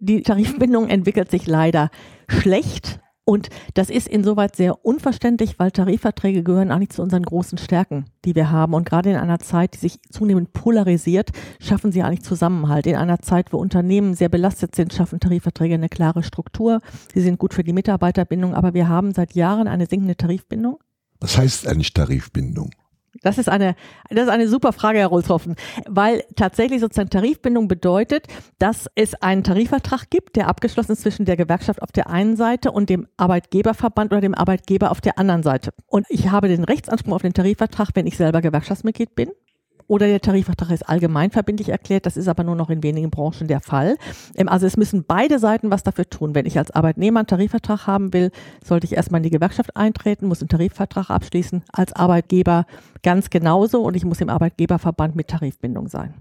Die 0.00 0.22
Tarifbindung 0.22 0.88
entwickelt 0.88 1.30
sich 1.30 1.46
leider 1.46 1.90
schlecht. 2.28 3.00
Und 3.24 3.48
das 3.74 3.90
ist 3.90 4.08
insoweit 4.08 4.56
sehr 4.56 4.84
unverständlich, 4.84 5.58
weil 5.60 5.70
Tarifverträge 5.70 6.42
gehören 6.42 6.72
eigentlich 6.72 6.90
zu 6.90 7.00
unseren 7.00 7.22
großen 7.22 7.58
Stärken, 7.58 8.06
die 8.24 8.34
wir 8.34 8.50
haben. 8.50 8.74
Und 8.74 8.88
gerade 8.88 9.10
in 9.10 9.16
einer 9.16 9.38
Zeit, 9.38 9.74
die 9.74 9.78
sich 9.78 10.00
zunehmend 10.10 10.52
polarisiert, 10.52 11.30
schaffen 11.60 11.92
sie 11.92 12.02
eigentlich 12.02 12.22
Zusammenhalt. 12.22 12.88
In 12.88 12.96
einer 12.96 13.20
Zeit, 13.20 13.52
wo 13.52 13.58
Unternehmen 13.58 14.14
sehr 14.14 14.30
belastet 14.30 14.74
sind, 14.74 14.92
schaffen 14.92 15.20
Tarifverträge 15.20 15.74
eine 15.74 15.88
klare 15.88 16.24
Struktur. 16.24 16.80
Sie 17.14 17.20
sind 17.20 17.38
gut 17.38 17.54
für 17.54 17.62
die 17.62 17.72
Mitarbeiterbindung, 17.72 18.54
aber 18.54 18.74
wir 18.74 18.88
haben 18.88 19.14
seit 19.14 19.34
Jahren 19.34 19.68
eine 19.68 19.86
sinkende 19.86 20.16
Tarifbindung. 20.16 20.78
Was 21.20 21.38
heißt 21.38 21.68
eigentlich 21.68 21.94
Tarifbindung? 21.94 22.70
Das 23.22 23.38
ist 23.38 23.48
eine, 23.48 23.74
das 24.08 24.24
ist 24.24 24.28
eine 24.28 24.48
super 24.48 24.72
Frage, 24.72 24.98
Herr 24.98 25.08
Rolshoffen, 25.08 25.56
weil 25.88 26.22
tatsächlich 26.36 26.80
sozusagen 26.80 27.10
Tarifbindung 27.10 27.66
bedeutet, 27.66 28.26
dass 28.58 28.86
es 28.94 29.14
einen 29.20 29.42
Tarifvertrag 29.42 30.10
gibt, 30.10 30.36
der 30.36 30.48
abgeschlossen 30.48 30.92
ist 30.92 31.02
zwischen 31.02 31.24
der 31.24 31.36
Gewerkschaft 31.36 31.82
auf 31.82 31.92
der 31.92 32.08
einen 32.08 32.36
Seite 32.36 32.70
und 32.70 32.88
dem 32.88 33.08
Arbeitgeberverband 33.16 34.12
oder 34.12 34.20
dem 34.20 34.34
Arbeitgeber 34.34 34.90
auf 34.90 35.00
der 35.00 35.18
anderen 35.18 35.42
Seite. 35.42 35.72
Und 35.86 36.06
ich 36.08 36.30
habe 36.30 36.48
den 36.48 36.64
Rechtsanspruch 36.64 37.16
auf 37.16 37.22
den 37.22 37.34
Tarifvertrag, 37.34 37.90
wenn 37.94 38.06
ich 38.06 38.16
selber 38.16 38.40
Gewerkschaftsmitglied 38.40 39.14
bin 39.14 39.30
oder 39.90 40.06
der 40.06 40.20
Tarifvertrag 40.20 40.70
ist 40.70 40.88
allgemein 40.88 41.32
verbindlich 41.32 41.68
erklärt. 41.68 42.06
Das 42.06 42.16
ist 42.16 42.28
aber 42.28 42.44
nur 42.44 42.54
noch 42.54 42.70
in 42.70 42.84
wenigen 42.84 43.10
Branchen 43.10 43.48
der 43.48 43.60
Fall. 43.60 43.96
Ähm, 44.36 44.48
also 44.48 44.64
es 44.64 44.76
müssen 44.76 45.04
beide 45.04 45.40
Seiten 45.40 45.72
was 45.72 45.82
dafür 45.82 46.08
tun. 46.08 46.34
Wenn 46.36 46.46
ich 46.46 46.56
als 46.58 46.70
Arbeitnehmer 46.70 47.20
einen 47.20 47.26
Tarifvertrag 47.26 47.88
haben 47.88 48.12
will, 48.12 48.30
sollte 48.64 48.86
ich 48.86 48.92
erstmal 48.92 49.18
in 49.18 49.24
die 49.24 49.30
Gewerkschaft 49.30 49.76
eintreten, 49.76 50.28
muss 50.28 50.40
einen 50.40 50.48
Tarifvertrag 50.48 51.10
abschließen. 51.10 51.64
Als 51.72 51.92
Arbeitgeber 51.92 52.66
ganz 53.02 53.30
genauso 53.30 53.82
und 53.82 53.96
ich 53.96 54.04
muss 54.04 54.20
im 54.20 54.28
Arbeitgeberverband 54.28 55.16
mit 55.16 55.26
Tarifbindung 55.26 55.88
sein. 55.88 56.14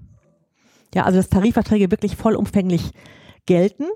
Ja, 0.96 1.04
also 1.04 1.20
dass 1.20 1.30
Tarifverträge 1.30 1.92
wirklich 1.92 2.16
vollumfänglich 2.16 2.90
gelten 3.50 3.88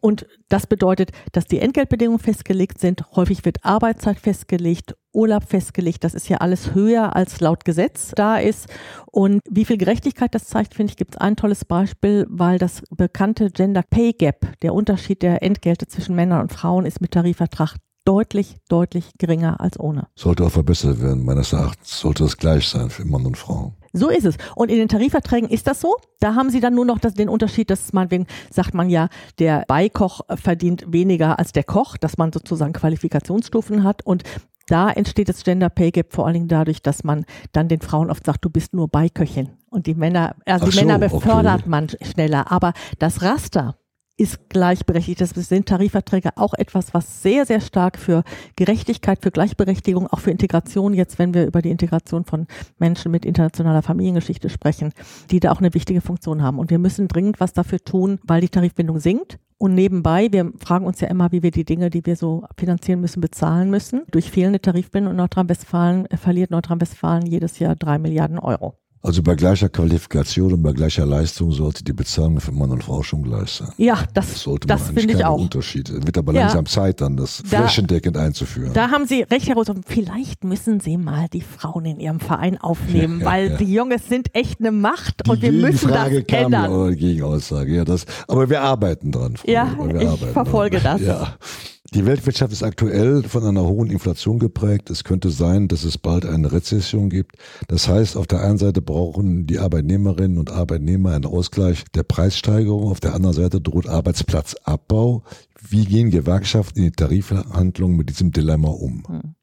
und 0.00 0.26
das 0.48 0.66
bedeutet, 0.66 1.10
dass 1.32 1.46
die 1.46 1.60
Entgeltbedingungen 1.60 2.18
festgelegt 2.18 2.80
sind. 2.80 3.04
Häufig 3.14 3.44
wird 3.44 3.64
Arbeitszeit 3.64 4.18
festgelegt, 4.18 4.96
Urlaub 5.12 5.44
festgelegt. 5.44 6.04
Das 6.04 6.14
ist 6.14 6.28
ja 6.28 6.38
alles 6.38 6.74
höher 6.74 7.14
als 7.14 7.40
laut 7.40 7.64
Gesetz 7.64 8.12
da 8.14 8.38
ist. 8.38 8.68
Und 9.10 9.40
wie 9.48 9.64
viel 9.64 9.78
Gerechtigkeit 9.78 10.34
das 10.34 10.46
zeigt, 10.46 10.74
finde 10.74 10.90
ich, 10.90 10.96
gibt 10.96 11.14
es 11.14 11.20
ein 11.20 11.36
tolles 11.36 11.64
Beispiel, 11.64 12.26
weil 12.28 12.58
das 12.58 12.82
bekannte 12.90 13.50
Gender 13.50 13.82
Pay 13.88 14.12
Gap, 14.12 14.46
der 14.62 14.74
Unterschied 14.74 15.22
der 15.22 15.42
Entgelte 15.42 15.86
zwischen 15.86 16.16
Männern 16.16 16.40
und 16.40 16.52
Frauen, 16.52 16.86
ist 16.86 17.00
mit 17.00 17.12
Tarifvertrag 17.12 17.76
deutlich, 18.04 18.56
deutlich 18.68 19.12
geringer 19.18 19.60
als 19.60 19.78
ohne. 19.78 20.08
Sollte 20.14 20.44
auch 20.44 20.50
verbessert 20.50 21.00
werden. 21.00 21.24
Meines 21.24 21.52
Erachtens 21.52 21.98
sollte 21.98 22.24
es 22.24 22.36
gleich 22.36 22.68
sein 22.68 22.90
für 22.90 23.04
Mann 23.04 23.26
und 23.26 23.36
Frau. 23.36 23.72
So 23.92 24.08
ist 24.08 24.24
es. 24.24 24.36
Und 24.56 24.70
in 24.70 24.78
den 24.78 24.88
Tarifverträgen 24.88 25.48
ist 25.48 25.66
das 25.66 25.80
so. 25.80 25.96
Da 26.18 26.34
haben 26.34 26.50
sie 26.50 26.60
dann 26.60 26.74
nur 26.74 26.84
noch 26.84 26.98
das, 26.98 27.14
den 27.14 27.28
Unterschied, 27.28 27.70
dass 27.70 27.92
man 27.92 28.10
wegen, 28.10 28.26
sagt 28.50 28.74
man 28.74 28.90
ja, 28.90 29.08
der 29.38 29.64
Beikoch 29.68 30.20
verdient 30.34 30.84
weniger 30.88 31.38
als 31.38 31.52
der 31.52 31.64
Koch, 31.64 31.96
dass 31.96 32.18
man 32.18 32.32
sozusagen 32.32 32.72
Qualifikationsstufen 32.72 33.84
hat. 33.84 34.04
Und 34.04 34.24
da 34.66 34.90
entsteht 34.90 35.28
das 35.28 35.44
Gender 35.44 35.70
Pay 35.70 35.92
Gap 35.92 36.12
vor 36.12 36.26
allen 36.26 36.34
Dingen 36.34 36.48
dadurch, 36.48 36.82
dass 36.82 37.04
man 37.04 37.24
dann 37.52 37.68
den 37.68 37.80
Frauen 37.80 38.10
oft 38.10 38.26
sagt, 38.26 38.44
du 38.44 38.50
bist 38.50 38.74
nur 38.74 38.88
Beiköchin. 38.88 39.50
Und 39.70 39.86
die 39.86 39.94
Männer, 39.94 40.34
also 40.44 40.66
Ach 40.66 40.70
die 40.70 40.76
so, 40.76 40.80
Männer 40.80 40.98
befördert 40.98 41.60
okay. 41.60 41.68
man 41.68 41.88
schneller. 42.02 42.50
Aber 42.50 42.72
das 42.98 43.22
Raster, 43.22 43.76
ist 44.16 44.48
gleichberechtigt. 44.48 45.20
Das 45.20 45.30
sind 45.30 45.66
Tarifverträge 45.66 46.30
auch 46.36 46.54
etwas, 46.54 46.94
was 46.94 47.22
sehr, 47.22 47.46
sehr 47.46 47.60
stark 47.60 47.98
für 47.98 48.22
Gerechtigkeit, 48.56 49.18
für 49.20 49.30
Gleichberechtigung, 49.30 50.06
auch 50.06 50.20
für 50.20 50.30
Integration, 50.30 50.94
jetzt 50.94 51.18
wenn 51.18 51.34
wir 51.34 51.46
über 51.46 51.62
die 51.62 51.70
Integration 51.70 52.24
von 52.24 52.46
Menschen 52.78 53.10
mit 53.10 53.24
internationaler 53.24 53.82
Familiengeschichte 53.82 54.50
sprechen, 54.50 54.92
die 55.30 55.40
da 55.40 55.50
auch 55.50 55.58
eine 55.58 55.74
wichtige 55.74 56.00
Funktion 56.00 56.42
haben. 56.42 56.58
Und 56.58 56.70
wir 56.70 56.78
müssen 56.78 57.08
dringend 57.08 57.40
was 57.40 57.52
dafür 57.52 57.80
tun, 57.80 58.20
weil 58.22 58.40
die 58.40 58.48
Tarifbindung 58.48 59.00
sinkt. 59.00 59.38
Und 59.58 59.74
nebenbei, 59.74 60.28
wir 60.30 60.52
fragen 60.58 60.86
uns 60.86 61.00
ja 61.00 61.08
immer, 61.08 61.32
wie 61.32 61.42
wir 61.42 61.50
die 61.50 61.64
Dinge, 61.64 61.90
die 61.90 62.04
wir 62.04 62.16
so 62.16 62.44
finanzieren 62.56 63.00
müssen, 63.00 63.20
bezahlen 63.20 63.70
müssen. 63.70 64.02
Durch 64.10 64.30
fehlende 64.30 64.60
Tarifbindung 64.60 65.12
in 65.12 65.16
Nordrhein-Westfalen 65.16 66.06
verliert 66.16 66.50
Nordrhein-Westfalen 66.50 67.26
jedes 67.26 67.58
Jahr 67.58 67.74
drei 67.76 67.98
Milliarden 67.98 68.38
Euro. 68.38 68.76
Also 69.04 69.22
bei 69.22 69.34
gleicher 69.34 69.68
Qualifikation 69.68 70.54
und 70.54 70.62
bei 70.62 70.72
gleicher 70.72 71.04
Leistung 71.04 71.52
sollte 71.52 71.84
die 71.84 71.92
Bezahlung 71.92 72.40
für 72.40 72.52
Mann 72.52 72.70
und 72.70 72.82
Frau 72.82 73.02
schon 73.02 73.22
gleich 73.22 73.50
sein. 73.50 73.68
Ja, 73.76 73.98
das, 74.14 74.30
das 74.30 74.40
sollte 74.40 74.66
man 74.66 74.78
das 74.78 74.88
finde 74.88 75.12
ich 75.12 75.22
auch. 75.22 75.38
Unterschied. 75.38 75.90
Es 75.90 76.06
wird 76.06 76.16
aber 76.16 76.32
ja. 76.32 76.40
langsam 76.40 76.64
Zeit, 76.64 77.02
dann 77.02 77.14
das 77.18 77.42
da, 77.50 77.58
flächendeckend 77.58 78.16
einzuführen. 78.16 78.72
Da 78.72 78.90
haben 78.90 79.06
Sie 79.06 79.20
recht, 79.20 79.46
Herr 79.46 79.56
Rosa. 79.56 79.74
Vielleicht 79.86 80.42
müssen 80.42 80.80
Sie 80.80 80.96
mal 80.96 81.26
die 81.30 81.42
Frauen 81.42 81.84
in 81.84 82.00
Ihrem 82.00 82.18
Verein 82.18 82.58
aufnehmen, 82.58 83.20
ja, 83.20 83.26
weil 83.26 83.50
ja. 83.50 83.56
die 83.58 83.74
Jungs 83.74 84.08
sind 84.08 84.34
echt 84.34 84.60
eine 84.60 84.72
Macht 84.72 85.26
die 85.26 85.30
und 85.30 85.42
wir 85.42 85.52
müssen 85.52 85.90
Frage 85.90 86.22
das 86.22 86.26
kam 86.26 86.44
ändern. 86.46 86.72
Oder 86.72 86.94
Gegenaussage. 86.96 87.76
Ja, 87.76 87.84
das, 87.84 88.06
aber 88.26 88.48
wir 88.48 88.62
arbeiten 88.62 89.12
dran. 89.12 89.36
Frau 89.36 89.50
ja, 89.50 89.68
ich 90.00 90.18
verfolge 90.32 90.80
dran. 90.80 90.98
das. 90.98 91.06
Ja. 91.14 91.34
Die 91.94 92.04
Weltwirtschaft 92.06 92.52
ist 92.52 92.64
aktuell 92.64 93.22
von 93.22 93.44
einer 93.44 93.62
hohen 93.62 93.88
Inflation 93.88 94.40
geprägt. 94.40 94.90
Es 94.90 95.04
könnte 95.04 95.30
sein, 95.30 95.68
dass 95.68 95.84
es 95.84 95.96
bald 95.96 96.26
eine 96.26 96.50
Rezession 96.50 97.08
gibt. 97.08 97.36
Das 97.68 97.86
heißt, 97.86 98.16
auf 98.16 98.26
der 98.26 98.42
einen 98.42 98.58
Seite 98.58 98.82
brauchen 98.82 99.46
die 99.46 99.60
Arbeitnehmerinnen 99.60 100.38
und 100.38 100.50
Arbeitnehmer 100.50 101.12
einen 101.12 101.26
Ausgleich 101.26 101.84
der 101.94 102.02
Preissteigerung. 102.02 102.90
Auf 102.90 102.98
der 102.98 103.14
anderen 103.14 103.36
Seite 103.36 103.60
droht 103.60 103.88
Arbeitsplatzabbau. 103.88 105.22
Wie 105.68 105.84
gehen 105.84 106.10
Gewerkschaften 106.10 106.80
in 106.80 106.86
die 106.86 106.92
Tarifverhandlungen 106.96 107.96
mit 107.96 108.08
diesem 108.08 108.32
Dilemma 108.32 108.70
um? 108.70 109.04
Hm. 109.06 109.34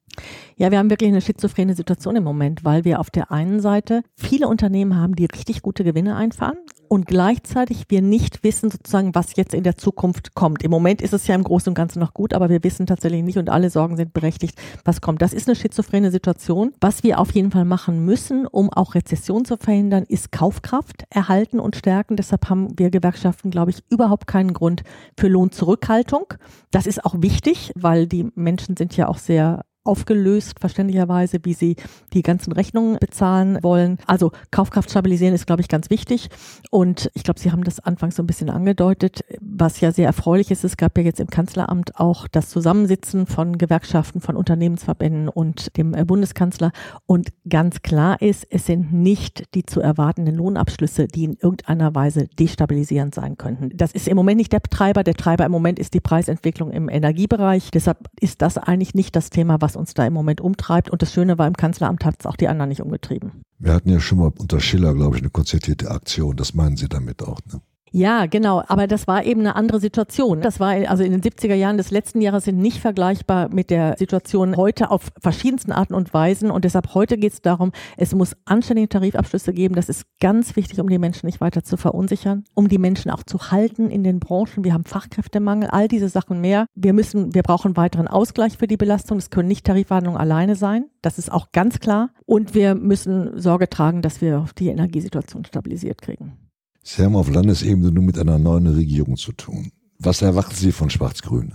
Ja, 0.57 0.71
wir 0.71 0.77
haben 0.77 0.89
wirklich 0.89 1.09
eine 1.09 1.21
schizophrene 1.21 1.73
Situation 1.73 2.17
im 2.17 2.25
Moment, 2.25 2.65
weil 2.65 2.83
wir 2.83 2.99
auf 2.99 3.09
der 3.09 3.31
einen 3.31 3.61
Seite 3.61 4.03
viele 4.15 4.49
Unternehmen 4.49 4.97
haben, 4.97 5.15
die 5.15 5.25
richtig 5.25 5.61
gute 5.61 5.85
Gewinne 5.85 6.17
einfahren 6.17 6.57
und 6.91 7.05
gleichzeitig 7.05 7.85
wir 7.87 8.01
nicht 8.01 8.43
wissen 8.43 8.69
sozusagen, 8.69 9.15
was 9.15 9.37
jetzt 9.37 9.53
in 9.53 9.63
der 9.63 9.77
Zukunft 9.77 10.35
kommt. 10.35 10.61
Im 10.61 10.71
Moment 10.71 11.01
ist 11.01 11.13
es 11.13 11.25
ja 11.25 11.35
im 11.35 11.43
Großen 11.45 11.69
und 11.69 11.73
Ganzen 11.73 11.99
noch 11.99 12.13
gut, 12.13 12.33
aber 12.33 12.49
wir 12.49 12.65
wissen 12.65 12.85
tatsächlich 12.85 13.23
nicht 13.23 13.37
und 13.37 13.49
alle 13.49 13.69
Sorgen 13.69 13.95
sind 13.95 14.11
berechtigt, 14.11 14.61
was 14.83 14.99
kommt. 14.99 15.21
Das 15.21 15.31
ist 15.31 15.47
eine 15.47 15.55
schizophrene 15.55 16.11
Situation. 16.11 16.73
Was 16.81 17.01
wir 17.01 17.19
auf 17.19 17.31
jeden 17.31 17.49
Fall 17.49 17.63
machen 17.63 18.03
müssen, 18.03 18.45
um 18.45 18.69
auch 18.69 18.93
Rezession 18.93 19.45
zu 19.45 19.55
verhindern, 19.55 20.03
ist 20.03 20.33
Kaufkraft 20.33 21.05
erhalten 21.09 21.61
und 21.61 21.77
stärken. 21.77 22.17
Deshalb 22.17 22.49
haben 22.49 22.77
wir 22.77 22.89
Gewerkschaften, 22.89 23.51
glaube 23.51 23.71
ich, 23.71 23.83
überhaupt 23.89 24.27
keinen 24.27 24.51
Grund 24.51 24.83
für 25.17 25.29
Lohnzurückhaltung. 25.29 26.33
Das 26.71 26.87
ist 26.87 27.05
auch 27.05 27.15
wichtig, 27.19 27.71
weil 27.73 28.05
die 28.05 28.27
Menschen 28.35 28.75
sind 28.75 28.97
ja 28.97 29.07
auch 29.07 29.17
sehr 29.17 29.63
aufgelöst, 29.83 30.59
verständlicherweise, 30.59 31.39
wie 31.43 31.53
sie 31.53 31.75
die 32.13 32.21
ganzen 32.21 32.51
Rechnungen 32.53 32.97
bezahlen 32.99 33.57
wollen. 33.61 33.97
Also 34.05 34.31
Kaufkraft 34.51 34.91
stabilisieren 34.91 35.33
ist, 35.33 35.47
glaube 35.47 35.61
ich, 35.61 35.67
ganz 35.67 35.89
wichtig. 35.89 36.29
Und 36.69 37.09
ich 37.13 37.23
glaube, 37.23 37.39
Sie 37.39 37.51
haben 37.51 37.63
das 37.63 37.79
anfangs 37.79 38.15
so 38.15 38.23
ein 38.23 38.27
bisschen 38.27 38.49
angedeutet, 38.49 39.23
was 39.61 39.79
ja 39.79 39.91
sehr 39.91 40.07
erfreulich 40.07 40.49
ist. 40.49 40.63
Es 40.63 40.75
gab 40.75 40.97
ja 40.97 41.03
jetzt 41.03 41.19
im 41.19 41.27
Kanzleramt 41.27 41.99
auch 41.99 42.27
das 42.27 42.49
Zusammensitzen 42.49 43.27
von 43.27 43.59
Gewerkschaften, 43.59 44.19
von 44.19 44.35
Unternehmensverbänden 44.35 45.29
und 45.29 45.77
dem 45.77 45.93
äh, 45.93 46.03
Bundeskanzler. 46.03 46.71
Und 47.05 47.29
ganz 47.47 47.83
klar 47.83 48.19
ist, 48.21 48.47
es 48.49 48.65
sind 48.65 48.91
nicht 48.91 49.53
die 49.53 49.63
zu 49.63 49.79
erwartenden 49.79 50.35
Lohnabschlüsse, 50.35 51.07
die 51.07 51.25
in 51.25 51.33
irgendeiner 51.33 51.93
Weise 51.93 52.27
destabilisierend 52.39 53.13
sein 53.13 53.37
könnten. 53.37 53.69
Das 53.77 53.91
ist 53.91 54.07
im 54.07 54.15
Moment 54.17 54.37
nicht 54.37 54.51
der 54.51 54.63
Treiber. 54.63 55.03
Der 55.03 55.13
Treiber 55.13 55.45
im 55.45 55.51
Moment 55.51 55.77
ist 55.77 55.93
die 55.93 55.99
Preisentwicklung 55.99 56.71
im 56.71 56.89
Energiebereich. 56.89 57.69
Deshalb 57.69 58.09
ist 58.19 58.41
das 58.41 58.57
eigentlich 58.57 58.95
nicht 58.95 59.15
das 59.15 59.29
Thema, 59.29 59.61
was 59.61 59.75
uns 59.75 59.93
da 59.93 60.07
im 60.07 60.13
Moment 60.13 60.41
umtreibt. 60.41 60.89
Und 60.89 61.03
das 61.03 61.13
Schöne 61.13 61.37
war, 61.37 61.45
im 61.45 61.55
Kanzleramt 61.55 62.03
hat 62.03 62.15
es 62.19 62.25
auch 62.25 62.35
die 62.35 62.47
anderen 62.47 62.69
nicht 62.69 62.81
umgetrieben. 62.81 63.43
Wir 63.59 63.75
hatten 63.75 63.91
ja 63.91 63.99
schon 63.99 64.17
mal 64.17 64.31
unter 64.39 64.59
Schiller, 64.59 64.95
glaube 64.95 65.17
ich, 65.17 65.21
eine 65.21 65.29
konzertierte 65.29 65.91
Aktion. 65.91 66.35
Das 66.35 66.55
meinen 66.55 66.77
Sie 66.77 66.89
damit 66.89 67.21
auch, 67.21 67.37
ne? 67.53 67.61
Ja, 67.93 68.25
genau. 68.25 68.63
Aber 68.67 68.87
das 68.87 69.05
war 69.05 69.25
eben 69.25 69.41
eine 69.41 69.57
andere 69.57 69.81
Situation. 69.81 70.39
Das 70.41 70.61
war 70.61 70.69
also 70.89 71.03
in 71.03 71.11
den 71.11 71.21
70er 71.21 71.55
Jahren 71.55 71.77
des 71.77 71.91
letzten 71.91 72.21
Jahres 72.21 72.45
sind 72.45 72.57
nicht 72.57 72.79
vergleichbar 72.79 73.49
mit 73.53 73.69
der 73.69 73.97
Situation 73.97 74.55
heute 74.55 74.91
auf 74.91 75.11
verschiedensten 75.19 75.73
Arten 75.73 75.93
und 75.93 76.13
Weisen. 76.13 76.51
Und 76.51 76.63
deshalb 76.63 76.93
heute 76.93 77.17
geht 77.17 77.33
es 77.33 77.41
darum, 77.41 77.73
es 77.97 78.15
muss 78.15 78.35
anständige 78.45 78.87
Tarifabschlüsse 78.87 79.51
geben. 79.51 79.75
Das 79.75 79.89
ist 79.89 80.05
ganz 80.21 80.55
wichtig, 80.55 80.79
um 80.79 80.87
die 80.87 80.99
Menschen 80.99 81.25
nicht 81.25 81.41
weiter 81.41 81.63
zu 81.63 81.75
verunsichern, 81.75 82.45
um 82.53 82.69
die 82.69 82.77
Menschen 82.77 83.11
auch 83.11 83.23
zu 83.23 83.51
halten 83.51 83.89
in 83.89 84.03
den 84.03 84.21
Branchen. 84.21 84.63
Wir 84.63 84.73
haben 84.73 84.85
Fachkräftemangel, 84.85 85.69
all 85.69 85.89
diese 85.89 86.07
Sachen 86.07 86.39
mehr. 86.39 86.67
Wir 86.73 86.93
müssen, 86.93 87.35
wir 87.35 87.43
brauchen 87.43 87.75
weiteren 87.75 88.07
Ausgleich 88.07 88.57
für 88.57 88.67
die 88.67 88.77
Belastung. 88.77 89.17
Es 89.17 89.29
können 89.29 89.49
nicht 89.49 89.65
Tarifverhandlungen 89.65 90.19
alleine 90.19 90.55
sein. 90.55 90.85
Das 91.01 91.17
ist 91.17 91.29
auch 91.29 91.51
ganz 91.51 91.79
klar. 91.79 92.11
Und 92.25 92.53
wir 92.53 92.73
müssen 92.73 93.37
Sorge 93.37 93.69
tragen, 93.69 94.01
dass 94.01 94.21
wir 94.21 94.45
die 94.57 94.69
Energiesituation 94.69 95.43
stabilisiert 95.43 96.01
kriegen. 96.01 96.37
Sie 96.83 97.03
haben 97.03 97.15
auf 97.15 97.29
Landesebene 97.29 97.91
nun 97.91 98.05
mit 98.05 98.17
einer 98.17 98.39
neuen 98.39 98.67
Regierung 98.67 99.15
zu 99.15 99.31
tun. 99.33 99.71
Was 99.99 100.21
erwarten 100.21 100.55
Sie 100.55 100.71
von 100.71 100.89
Schwarz-Grün? 100.89 101.53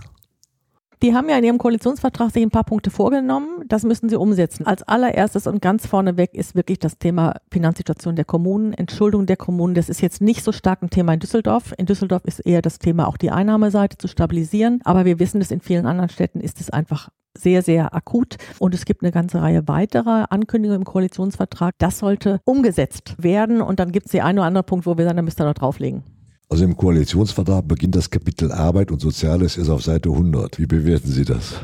Die 1.03 1.13
haben 1.13 1.29
ja 1.29 1.37
in 1.37 1.43
ihrem 1.43 1.57
Koalitionsvertrag 1.59 2.31
sich 2.31 2.41
ein 2.41 2.49
paar 2.49 2.63
Punkte 2.63 2.89
vorgenommen. 2.89 3.63
Das 3.67 3.83
müssen 3.83 4.09
sie 4.09 4.15
umsetzen. 4.15 4.65
Als 4.65 4.81
allererstes 4.81 5.45
und 5.45 5.61
ganz 5.61 5.85
vorneweg 5.85 6.33
ist 6.33 6.55
wirklich 6.55 6.79
das 6.79 6.97
Thema 6.97 7.35
Finanzsituation 7.51 8.15
der 8.15 8.25
Kommunen, 8.25 8.73
Entschuldung 8.73 9.27
der 9.27 9.37
Kommunen. 9.37 9.75
Das 9.75 9.89
ist 9.89 10.01
jetzt 10.01 10.21
nicht 10.21 10.43
so 10.43 10.51
stark 10.51 10.81
ein 10.81 10.89
Thema 10.89 11.13
in 11.13 11.19
Düsseldorf. 11.19 11.71
In 11.77 11.85
Düsseldorf 11.85 12.25
ist 12.25 12.39
eher 12.39 12.63
das 12.63 12.79
Thema 12.79 13.07
auch 13.07 13.17
die 13.17 13.29
Einnahmeseite 13.29 13.99
zu 13.99 14.07
stabilisieren. 14.07 14.79
Aber 14.85 15.05
wir 15.05 15.19
wissen, 15.19 15.39
dass 15.39 15.51
in 15.51 15.61
vielen 15.61 15.85
anderen 15.85 16.09
Städten 16.09 16.39
ist 16.39 16.59
es 16.61 16.71
einfach 16.71 17.09
sehr, 17.37 17.61
sehr 17.61 17.93
akut. 17.93 18.37
Und 18.59 18.73
es 18.73 18.85
gibt 18.85 19.03
eine 19.03 19.11
ganze 19.11 19.41
Reihe 19.41 19.67
weiterer 19.67 20.31
Ankündigungen 20.31 20.81
im 20.81 20.85
Koalitionsvertrag. 20.85 21.75
Das 21.77 21.99
sollte 21.99 22.39
umgesetzt 22.43 23.15
werden. 23.17 23.61
Und 23.61 23.79
dann 23.79 23.91
gibt 23.91 24.07
es 24.07 24.11
den 24.11 24.21
einen 24.21 24.39
oder 24.39 24.47
anderen 24.47 24.65
Punkt, 24.65 24.85
wo 24.85 24.97
wir 24.97 25.05
sagen, 25.05 25.17
da 25.17 25.23
müsst 25.23 25.39
ihr 25.39 25.45
noch 25.45 25.53
drauflegen. 25.53 26.03
Also 26.49 26.63
im 26.63 26.77
Koalitionsvertrag 26.77 27.67
beginnt 27.67 27.95
das 27.95 28.09
Kapitel 28.09 28.51
Arbeit 28.51 28.91
und 28.91 29.01
Soziales 29.01 29.57
ist 29.57 29.69
auf 29.69 29.83
Seite 29.83 30.09
100. 30.09 30.59
Wie 30.59 30.65
bewerten 30.65 31.09
Sie 31.09 31.25
das? 31.25 31.55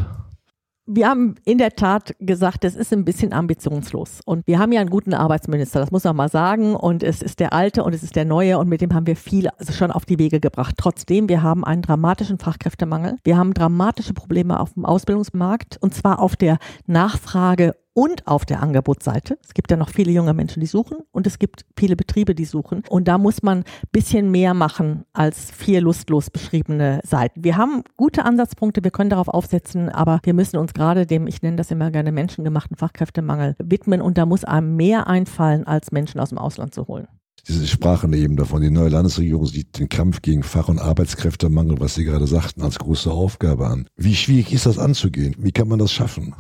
Wir 0.86 1.08
haben 1.08 1.36
in 1.46 1.60
der 1.60 1.75
Tat 1.78 2.13
gesagt, 2.20 2.66
es 2.66 2.75
ist 2.75 2.92
ein 2.92 3.06
bisschen 3.06 3.32
ambitionslos. 3.32 4.20
Und 4.25 4.46
wir 4.46 4.60
haben 4.60 4.74
ja 4.74 4.82
einen 4.82 4.90
guten 4.90 5.13
Arbeitsminister, 5.13 5.80
das 5.80 5.92
muss 5.92 6.04
man 6.04 6.16
mal 6.16 6.30
sagen. 6.30 6.75
Und 6.75 7.04
es 7.04 7.22
ist 7.22 7.40
der 7.40 7.54
alte 7.54 7.84
und 7.84 7.96
es 7.96 8.04
ist 8.04 8.18
der 8.18 8.25
neue 8.25 8.58
und 8.58 8.68
mit 8.68 8.82
dem 8.82 8.94
haben 8.94 9.08
wir 9.08 9.16
viel 9.16 9.50
schon 9.72 9.92
auf 9.92 10.06
die 10.06 10.20
Wege 10.20 10.42
gebracht. 10.42 10.75
Trotzdem, 10.78 11.30
wir 11.30 11.42
haben 11.42 11.63
einen 11.63 11.84
dramatischen 11.84 12.38
Fachkräftemangel. 12.38 13.16
Wir 13.24 13.38
haben 13.38 13.54
dramatische 13.54 14.13
Probleme 14.13 14.60
auf 14.60 14.74
dem 14.74 14.84
Ausbildungsmarkt 14.84 15.78
und 15.80 15.94
zwar 15.94 16.20
auf 16.20 16.36
der 16.36 16.58
Nachfrage 16.86 17.75
und 17.94 18.28
auf 18.28 18.46
der 18.46 18.62
Angebotsseite. 18.62 19.38
Es 19.44 19.54
gibt 19.54 19.72
ja 19.72 19.78
noch 19.78 19.90
viele 19.90 20.12
junge 20.12 20.34
Menschen, 20.34 20.60
die 20.60 20.66
suchen 20.66 20.98
und 21.12 21.28
es 21.28 21.40
gibt 21.40 21.66
viele 21.78 21.96
Betriebe, 21.96 22.36
die 22.36 22.46
suchen. 22.46 22.84
Und 22.90 23.08
da 23.08 23.18
muss 23.18 23.44
man 23.44 23.64
bisschen 23.92 24.32
mehr 24.32 24.54
machen 24.54 25.06
als 25.14 25.52
vier 25.52 25.82
lustlos 25.82 26.30
beschriebene 26.30 27.00
Seiten. 27.04 27.44
Wir 27.44 27.58
haben 27.58 27.84
gute 27.98 28.26
Ansatzpunkte, 28.26 28.84
wir 28.84 28.92
können 28.92 29.10
darauf 29.10 29.28
aufsetzen, 29.28 29.90
aber 29.90 30.20
wir 30.24 30.34
müssen 30.34 30.58
uns 30.58 30.74
gerade 30.74 31.06
dem, 31.06 31.28
ich 31.28 31.42
nenne 31.42 31.58
das 31.58 31.72
immer 31.72 31.92
gerne 31.92 32.12
menschengemachten 32.12 32.78
Fachkräftemangel 32.78 33.56
widmen 33.64 34.02
und 34.02 34.18
da 34.18 34.26
muss 34.26 34.44
einem 34.44 34.76
mehr 34.76 35.08
einfallen, 35.08 35.66
als 35.66 35.92
Menschen 35.92 36.20
aus 36.20 36.30
dem 36.30 36.38
Ausland 36.38 36.74
zu 36.74 36.88
holen. 36.88 37.08
Sie 37.46 37.68
sprachen 37.68 38.14
eben 38.14 38.38
davon, 38.38 38.62
die 38.62 38.70
neue 38.70 38.88
Landesregierung 38.88 39.46
sieht 39.46 39.78
den 39.78 39.90
Kampf 39.90 40.22
gegen 40.22 40.44
Fach- 40.44 40.70
und 40.70 40.80
Arbeitskräftemangel, 40.80 41.78
was 41.82 41.96
Sie 41.96 42.06
gerade 42.06 42.26
sagten, 42.26 42.62
als 42.62 42.80
große 42.80 43.12
Aufgabe 43.12 43.68
an. 43.68 43.90
Wie 43.98 44.16
schwierig 44.16 44.54
ist 44.54 44.66
das 44.66 44.80
anzugehen? 44.80 45.36
Wie 45.38 45.52
kann 45.52 45.68
man 45.68 45.80
das 45.80 45.92
schaffen? 45.92 46.34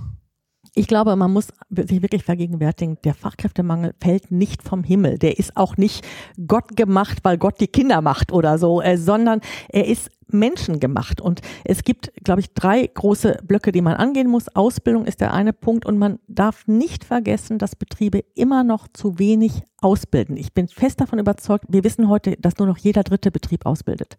Ich 0.75 0.87
glaube, 0.87 1.15
man 1.15 1.31
muss 1.31 1.49
sich 1.69 2.01
wirklich 2.01 2.23
vergegenwärtigen, 2.23 2.97
der 3.03 3.13
Fachkräftemangel 3.13 3.93
fällt 4.01 4.31
nicht 4.31 4.63
vom 4.63 4.83
Himmel. 4.83 5.19
Der 5.19 5.37
ist 5.37 5.55
auch 5.55 5.77
nicht 5.77 6.03
Gott 6.47 6.75
gemacht, 6.75 7.19
weil 7.21 7.37
Gott 7.37 7.59
die 7.59 7.67
Kinder 7.67 8.01
macht 8.01 8.31
oder 8.31 8.57
so, 8.57 8.81
äh, 8.81 8.97
sondern 8.97 9.41
er 9.69 9.85
ist 9.85 10.09
menschengemacht. 10.33 11.21
Und 11.21 11.41
es 11.63 11.83
gibt, 11.83 12.11
glaube 12.23 12.41
ich, 12.41 12.53
drei 12.53 12.87
große 12.87 13.39
Blöcke, 13.43 13.71
die 13.71 13.81
man 13.81 13.95
angehen 13.95 14.29
muss. 14.29 14.53
Ausbildung 14.55 15.05
ist 15.05 15.21
der 15.21 15.33
eine 15.33 15.53
Punkt 15.53 15.85
und 15.85 15.97
man 15.97 16.19
darf 16.27 16.67
nicht 16.67 17.03
vergessen, 17.03 17.57
dass 17.57 17.75
Betriebe 17.75 18.23
immer 18.35 18.63
noch 18.63 18.87
zu 18.87 19.19
wenig 19.19 19.63
ausbilden. 19.81 20.37
Ich 20.37 20.53
bin 20.53 20.67
fest 20.67 21.01
davon 21.01 21.19
überzeugt, 21.19 21.65
wir 21.69 21.83
wissen 21.83 22.09
heute, 22.09 22.35
dass 22.37 22.57
nur 22.57 22.67
noch 22.67 22.77
jeder 22.77 23.03
dritte 23.03 23.31
Betrieb 23.31 23.65
ausbildet. 23.65 24.15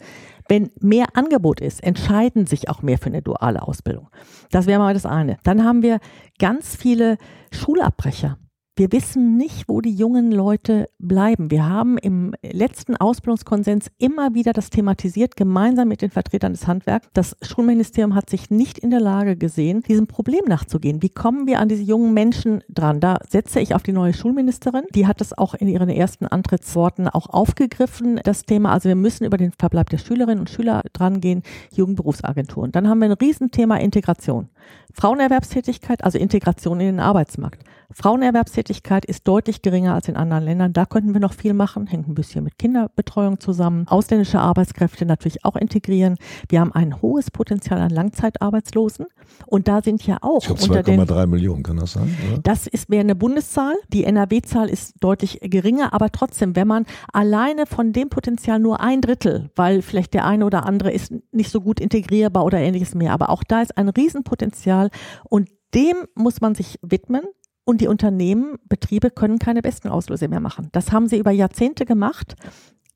Wenn 0.49 0.71
mehr 0.81 1.07
Angebot 1.15 1.61
ist, 1.61 1.83
entscheiden 1.83 2.47
sich 2.47 2.69
auch 2.69 2.83
mehr 2.83 2.99
für 2.99 3.07
eine 3.07 3.23
duale 3.23 3.63
Ausbildung. 3.63 4.11
Das 4.51 4.67
wäre 4.67 4.79
mal 4.79 4.95
das 4.95 5.07
eine. 5.07 5.39
Dann 5.43 5.65
haben 5.65 5.83
wir 5.83 6.01
ganz 6.39 6.77
viele 6.77 7.17
Schulabbrecher. 7.51 8.39
Wir 8.77 8.91
wissen 8.91 9.37
nicht, 9.37 9.69
wo 9.69 9.81
die 9.81 9.95
jungen 9.95 10.33
Leute 10.33 10.89
bleiben. 10.99 11.53
Wir 11.53 11.69
haben 11.69 11.97
im 11.97 12.35
letzten 12.43 12.97
Ausbildungskonsens 12.97 13.87
immer 13.99 14.35
wieder 14.35 14.53
das 14.53 14.69
thematisiert, 14.69 15.37
gemeinsam 15.37 15.87
mit 15.87 16.03
den 16.03 16.11
Vertretern 16.11 16.55
des 16.55 16.67
Handwerks. 16.67 17.09
Das 17.13 17.37
Schulministerium 17.41 18.17
hat 18.17 18.29
sich 18.29 18.51
nicht 18.51 18.81
in 18.81 18.91
der 18.91 18.99
Lage 18.99 19.37
gesehen, 19.37 19.83
diesem 19.83 20.09
Problem 20.09 20.45
nachzugehen. 20.49 21.03
Wie 21.03 21.09
kommen 21.09 21.47
wir 21.47 21.61
an 21.61 21.69
diese 21.69 21.85
jungen 21.85 22.15
Menschen 22.15 22.65
dran? 22.69 22.99
Da 22.99 23.19
setze 23.29 23.61
ich 23.61 23.77
auf 23.77 23.85
die 23.85 23.93
neue 23.93 24.13
Schulministerin. 24.13 24.87
Die 24.93 25.07
hat 25.07 25.21
das 25.21 25.39
auch 25.39 25.55
in 25.55 25.69
ihren 25.69 25.89
ersten 25.89 26.27
Antrittsworten 26.27 27.07
auch 27.07 27.29
aufgegriffen, 27.29 28.19
das 28.25 28.43
Thema. 28.43 28.73
Also 28.73 28.89
wir 28.89 28.97
müssen 28.97 29.25
über 29.25 29.37
den 29.37 29.53
Verbleib 29.53 29.91
der 29.91 29.99
Schülerinnen 29.99 30.41
und 30.41 30.51
Schüler 30.51 30.83
drangehen, 30.93 31.45
Jugendberufsagenturen. 31.73 32.73
Dann 32.73 32.89
haben 32.89 32.99
wir 32.99 33.07
ein 33.07 33.13
Riesenthema 33.13 33.77
Integration. 33.77 34.49
Frauenerwerbstätigkeit, 34.95 36.03
also 36.03 36.19
Integration 36.19 36.81
in 36.81 36.87
den 36.87 37.01
Arbeitsmarkt. 37.01 37.63
Frauenerwerbstätigkeit 37.93 38.64
Berufstätigkeit 38.65 39.05
ist 39.05 39.29
deutlich 39.29 39.61
geringer 39.61 39.95
als 39.95 40.09
in 40.09 40.17
anderen 40.17 40.45
Ländern. 40.45 40.73
Da 40.73 40.87
könnten 40.87 41.13
wir 41.13 41.21
noch 41.21 41.35
viel 41.35 41.53
machen, 41.53 41.87
hängt 41.87 42.09
ein 42.09 42.15
bisschen 42.15 42.45
mit 42.45 42.59
Kinderbetreuung 42.59 43.39
zusammen. 43.39 43.87
Ausländische 43.89 44.41
Arbeitskräfte 44.41 45.05
natürlich 45.05 45.45
auch 45.45 45.57
integrieren. 45.57 46.17
Wir 46.49 46.61
haben 46.61 46.73
ein 46.73 47.03
hohes 47.03 47.31
Potenzial 47.31 47.81
an 47.81 47.91
Langzeitarbeitslosen 47.91 49.07
und 49.47 49.69
da 49.69 49.83
sind 49.83 50.07
ja 50.07 50.19
auch 50.23 50.43
ich 50.43 50.51
unter 50.51 50.81
2,3 50.81 51.27
Millionen, 51.27 51.63
kann 51.63 51.77
das 51.77 51.93
sein? 51.93 52.17
Oder? 52.27 52.41
Das 52.43 52.67
ist 52.67 52.89
wäre 52.89 53.01
eine 53.01 53.15
Bundeszahl. 53.15 53.75
Die 53.93 54.05
NRW-Zahl 54.05 54.71
ist 54.71 54.95
deutlich 55.01 55.41
geringer, 55.43 55.93
aber 55.93 56.11
trotzdem, 56.11 56.57
wenn 56.57 56.69
man 56.69 56.87
alleine 57.13 57.67
von 57.67 57.93
dem 57.93 58.09
Potenzial 58.09 58.59
nur 58.59 58.81
ein 58.81 59.03
Drittel, 59.03 59.51
weil 59.57 59.83
vielleicht 59.83 60.15
der 60.15 60.25
eine 60.25 60.47
oder 60.47 60.65
andere 60.65 60.91
ist 60.91 61.13
nicht 61.33 61.51
so 61.51 61.61
gut 61.61 61.81
integrierbar 61.81 62.45
oder 62.45 62.59
ähnliches 62.59 62.95
mehr, 62.95 63.13
aber 63.13 63.29
auch 63.29 63.45
da 63.45 63.61
ist 63.61 63.77
ein 63.77 63.91
Riesenpotenzial 63.91 64.91
und 65.29 65.51
dem 65.75 65.97
muss 66.15 66.41
man 66.41 66.55
sich 66.55 66.79
widmen. 66.83 67.25
Und 67.65 67.81
die 67.81 67.89
Unternehmen, 67.89 68.59
Betriebe 68.69 69.11
können 69.11 69.39
keine 69.39 69.63
besten 69.63 69.89
Auslöse 69.89 70.29
mehr 70.29 70.41
machen. 70.41 70.69
Das 70.73 70.93
haben 70.93 71.09
sie 71.09 71.19
über 71.19 71.31
Jahrzehnte 71.31 71.87
gemacht. 71.87 72.37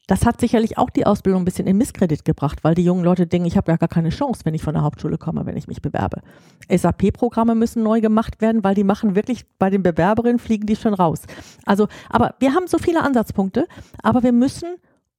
Das 0.08 0.24
hat 0.24 0.40
sicherlich 0.40 0.78
auch 0.78 0.88
die 0.88 1.04
Ausbildung 1.04 1.42
ein 1.42 1.44
bisschen 1.44 1.66
in 1.66 1.76
Misskredit 1.76 2.24
gebracht, 2.24 2.64
weil 2.64 2.74
die 2.74 2.82
jungen 2.82 3.04
Leute 3.04 3.26
denken, 3.26 3.46
ich 3.46 3.58
habe 3.58 3.70
ja 3.70 3.76
gar 3.76 3.90
keine 3.90 4.08
Chance, 4.08 4.40
wenn 4.44 4.54
ich 4.54 4.62
von 4.62 4.72
der 4.72 4.82
Hauptschule 4.82 5.18
komme, 5.18 5.44
wenn 5.44 5.58
ich 5.58 5.68
mich 5.68 5.82
bewerbe. 5.82 6.22
SAP-Programme 6.70 7.54
müssen 7.54 7.82
neu 7.82 8.00
gemacht 8.00 8.40
werden, 8.40 8.64
weil 8.64 8.74
die 8.74 8.84
machen 8.84 9.14
wirklich, 9.14 9.44
bei 9.58 9.68
den 9.68 9.82
Bewerberinnen 9.82 10.38
fliegen 10.38 10.66
die 10.66 10.76
schon 10.76 10.94
raus. 10.94 11.22
Also, 11.66 11.88
aber 12.08 12.36
wir 12.40 12.54
haben 12.54 12.66
so 12.68 12.78
viele 12.78 13.02
Ansatzpunkte, 13.02 13.66
aber 14.02 14.22
wir 14.22 14.32
müssen 14.32 14.76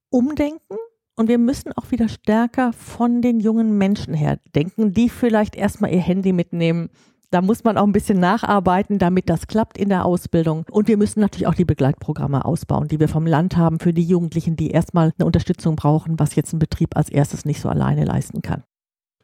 umdenken 0.10 0.77
und 1.15 1.27
wir 1.27 1.38
müssen 1.38 1.72
auch 1.74 1.91
wieder 1.91 2.10
stärker 2.10 2.74
von 2.74 3.22
den 3.22 3.39
jungen 3.39 3.77
Menschen 3.77 4.15
her 4.15 4.39
denken, 4.56 4.91
die 4.94 5.10
vielleicht 5.10 5.56
erstmal 5.56 5.94
ihr 5.94 6.01
Handy 6.01 6.34
mitnehmen, 6.34 6.89
da 7.32 7.42
muss 7.42 7.64
man 7.64 7.78
auch 7.78 7.86
ein 7.86 7.92
bisschen 7.92 8.20
nacharbeiten, 8.20 8.98
damit 8.98 9.30
das 9.30 9.48
klappt 9.48 9.78
in 9.78 9.90
der 9.90 10.06
Ausbildung. 10.06 10.66
Und 10.72 10.88
wir 10.88 10.98
müssen 10.98 11.20
natürlich 11.20 11.48
auch 11.48 11.56
die 11.56 11.66
Begleitprogramme 11.66 12.46
ausbauen, 12.46 12.88
die 12.88 13.00
wir 13.00 13.08
vom 13.08 13.28
Land 13.28 13.58
haben 13.58 13.80
für 13.80 13.94
die 13.94 14.04
Jugendlichen, 14.04 14.56
die 14.56 14.72
erstmal 14.72 15.14
eine 15.18 15.26
Unterstützung 15.26 15.76
brauchen, 15.76 16.20
was 16.20 16.36
jetzt 16.36 16.54
ein 16.54 16.60
Betrieb 16.60 16.96
als 16.96 17.10
erstes 17.10 17.46
nicht 17.46 17.62
so 17.62 17.70
alleine 17.70 18.06
leisten 18.06 18.42
kann. 18.42 18.64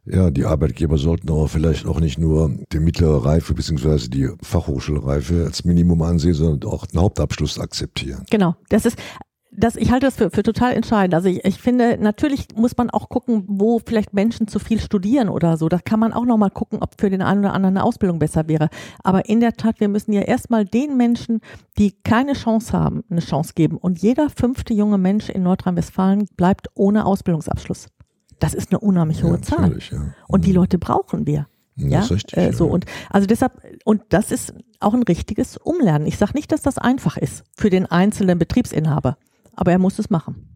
Ja, 0.07 0.29
die 0.29 0.45
Arbeitgeber 0.45 0.99
sollten 0.99 1.31
aber 1.31 1.47
vielleicht 1.47 1.87
auch 1.87 1.99
nicht 1.99 2.19
nur 2.19 2.51
die 2.71 2.79
mittlere 2.79 3.25
Reife 3.25 3.55
bzw. 3.55 4.07
die 4.07 4.29
Fachhochschulreife 4.43 5.45
als 5.45 5.65
Minimum 5.65 6.03
ansehen, 6.03 6.35
sondern 6.35 6.71
auch 6.71 6.85
einen 6.87 7.01
Hauptabschluss 7.01 7.59
akzeptieren. 7.59 8.23
Genau, 8.29 8.55
das 8.69 8.85
ist 8.85 8.99
das, 9.57 9.75
ich 9.75 9.91
halte 9.91 10.07
das 10.07 10.15
für, 10.15 10.29
für 10.29 10.43
total 10.43 10.73
entscheidend. 10.73 11.13
Also 11.13 11.29
ich, 11.29 11.43
ich 11.45 11.59
finde, 11.59 11.97
natürlich 11.99 12.47
muss 12.55 12.75
man 12.77 12.89
auch 12.89 13.09
gucken, 13.09 13.43
wo 13.47 13.79
vielleicht 13.79 14.13
Menschen 14.13 14.47
zu 14.47 14.59
viel 14.59 14.79
studieren 14.79 15.29
oder 15.29 15.57
so. 15.57 15.69
Da 15.69 15.79
kann 15.79 15.99
man 15.99 16.13
auch 16.13 16.25
nochmal 16.25 16.51
gucken, 16.51 16.79
ob 16.81 16.99
für 16.99 17.09
den 17.09 17.21
einen 17.21 17.39
oder 17.39 17.53
anderen 17.53 17.77
eine 17.77 17.83
Ausbildung 17.83 18.19
besser 18.19 18.47
wäre. 18.47 18.69
Aber 19.03 19.27
in 19.27 19.39
der 19.39 19.53
Tat, 19.53 19.79
wir 19.79 19.87
müssen 19.87 20.13
ja 20.13 20.21
erstmal 20.21 20.65
den 20.65 20.97
Menschen, 20.97 21.41
die 21.77 21.91
keine 22.03 22.33
Chance 22.33 22.73
haben, 22.73 23.03
eine 23.09 23.21
Chance 23.21 23.53
geben. 23.55 23.77
Und 23.77 23.99
jeder 23.99 24.29
fünfte 24.29 24.73
junge 24.73 24.97
Mensch 24.97 25.29
in 25.29 25.43
Nordrhein-Westfalen 25.43 26.27
bleibt 26.35 26.67
ohne 26.75 27.05
Ausbildungsabschluss. 27.05 27.87
Das 28.39 28.53
ist 28.53 28.71
eine 28.71 28.79
unheimlich 28.79 29.23
hohe 29.23 29.35
ja, 29.35 29.41
Zahl. 29.41 29.79
Ja. 29.91 30.13
Und 30.27 30.45
die 30.45 30.49
mhm. 30.49 30.55
Leute 30.55 30.77
brauchen 30.77 31.25
wir. 31.25 31.47
Ja, 31.77 31.99
das 31.99 32.05
ist 32.05 32.11
richtig, 32.11 32.37
äh, 32.37 32.53
so 32.53 32.67
und 32.67 32.85
also 33.09 33.27
deshalb 33.27 33.51
und 33.83 34.01
das 34.07 34.31
ist 34.31 34.53
auch 34.79 34.93
ein 34.93 35.03
richtiges 35.03 35.57
Umlernen. 35.57 36.07
Ich 36.07 36.17
sage 36.17 36.31
nicht, 36.33 36.53
dass 36.53 36.61
das 36.61 36.77
einfach 36.77 37.17
ist 37.17 37.43
für 37.53 37.69
den 37.69 37.85
einzelnen 37.85 38.39
Betriebsinhaber 38.39 39.17
aber 39.55 39.71
er 39.71 39.79
muss 39.79 39.99
es 39.99 40.09
machen. 40.09 40.55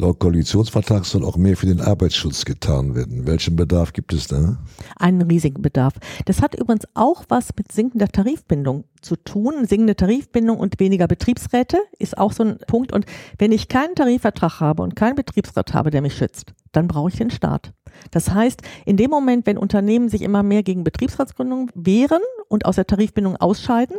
Laut 0.00 0.18
Koalitionsvertrag 0.18 1.04
soll 1.04 1.24
auch 1.24 1.36
mehr 1.36 1.56
für 1.56 1.66
den 1.66 1.80
Arbeitsschutz 1.80 2.44
getan 2.44 2.94
werden. 2.94 3.26
Welchen 3.26 3.56
Bedarf 3.56 3.92
gibt 3.92 4.12
es 4.12 4.28
da? 4.28 4.56
Einen 4.96 5.22
riesigen 5.22 5.60
Bedarf. 5.60 5.94
Das 6.24 6.40
hat 6.40 6.54
übrigens 6.54 6.86
auch 6.94 7.24
was 7.28 7.50
mit 7.56 7.70
sinkender 7.70 8.08
Tarifbindung 8.08 8.84
zu 9.02 9.16
tun. 9.16 9.66
Sinkende 9.66 9.96
Tarifbindung 9.96 10.58
und 10.58 10.80
weniger 10.80 11.06
Betriebsräte 11.06 11.78
ist 11.98 12.16
auch 12.16 12.32
so 12.32 12.44
ein 12.44 12.58
Punkt. 12.66 12.92
Und 12.92 13.04
wenn 13.38 13.52
ich 13.52 13.68
keinen 13.68 13.94
Tarifvertrag 13.94 14.60
habe 14.60 14.82
und 14.82 14.96
keinen 14.96 15.16
Betriebsrat 15.16 15.74
habe, 15.74 15.90
der 15.90 16.02
mich 16.02 16.16
schützt, 16.16 16.54
dann 16.72 16.88
brauche 16.88 17.10
ich 17.10 17.16
den 17.16 17.30
Staat. 17.30 17.74
Das 18.10 18.30
heißt, 18.30 18.62
in 18.86 18.96
dem 18.96 19.10
Moment, 19.10 19.46
wenn 19.46 19.58
Unternehmen 19.58 20.08
sich 20.08 20.22
immer 20.22 20.42
mehr 20.42 20.62
gegen 20.62 20.84
Betriebsratsgründung 20.84 21.70
wehren 21.74 22.22
und 22.48 22.64
aus 22.64 22.76
der 22.76 22.86
Tarifbindung 22.86 23.36
ausscheiden, 23.36 23.96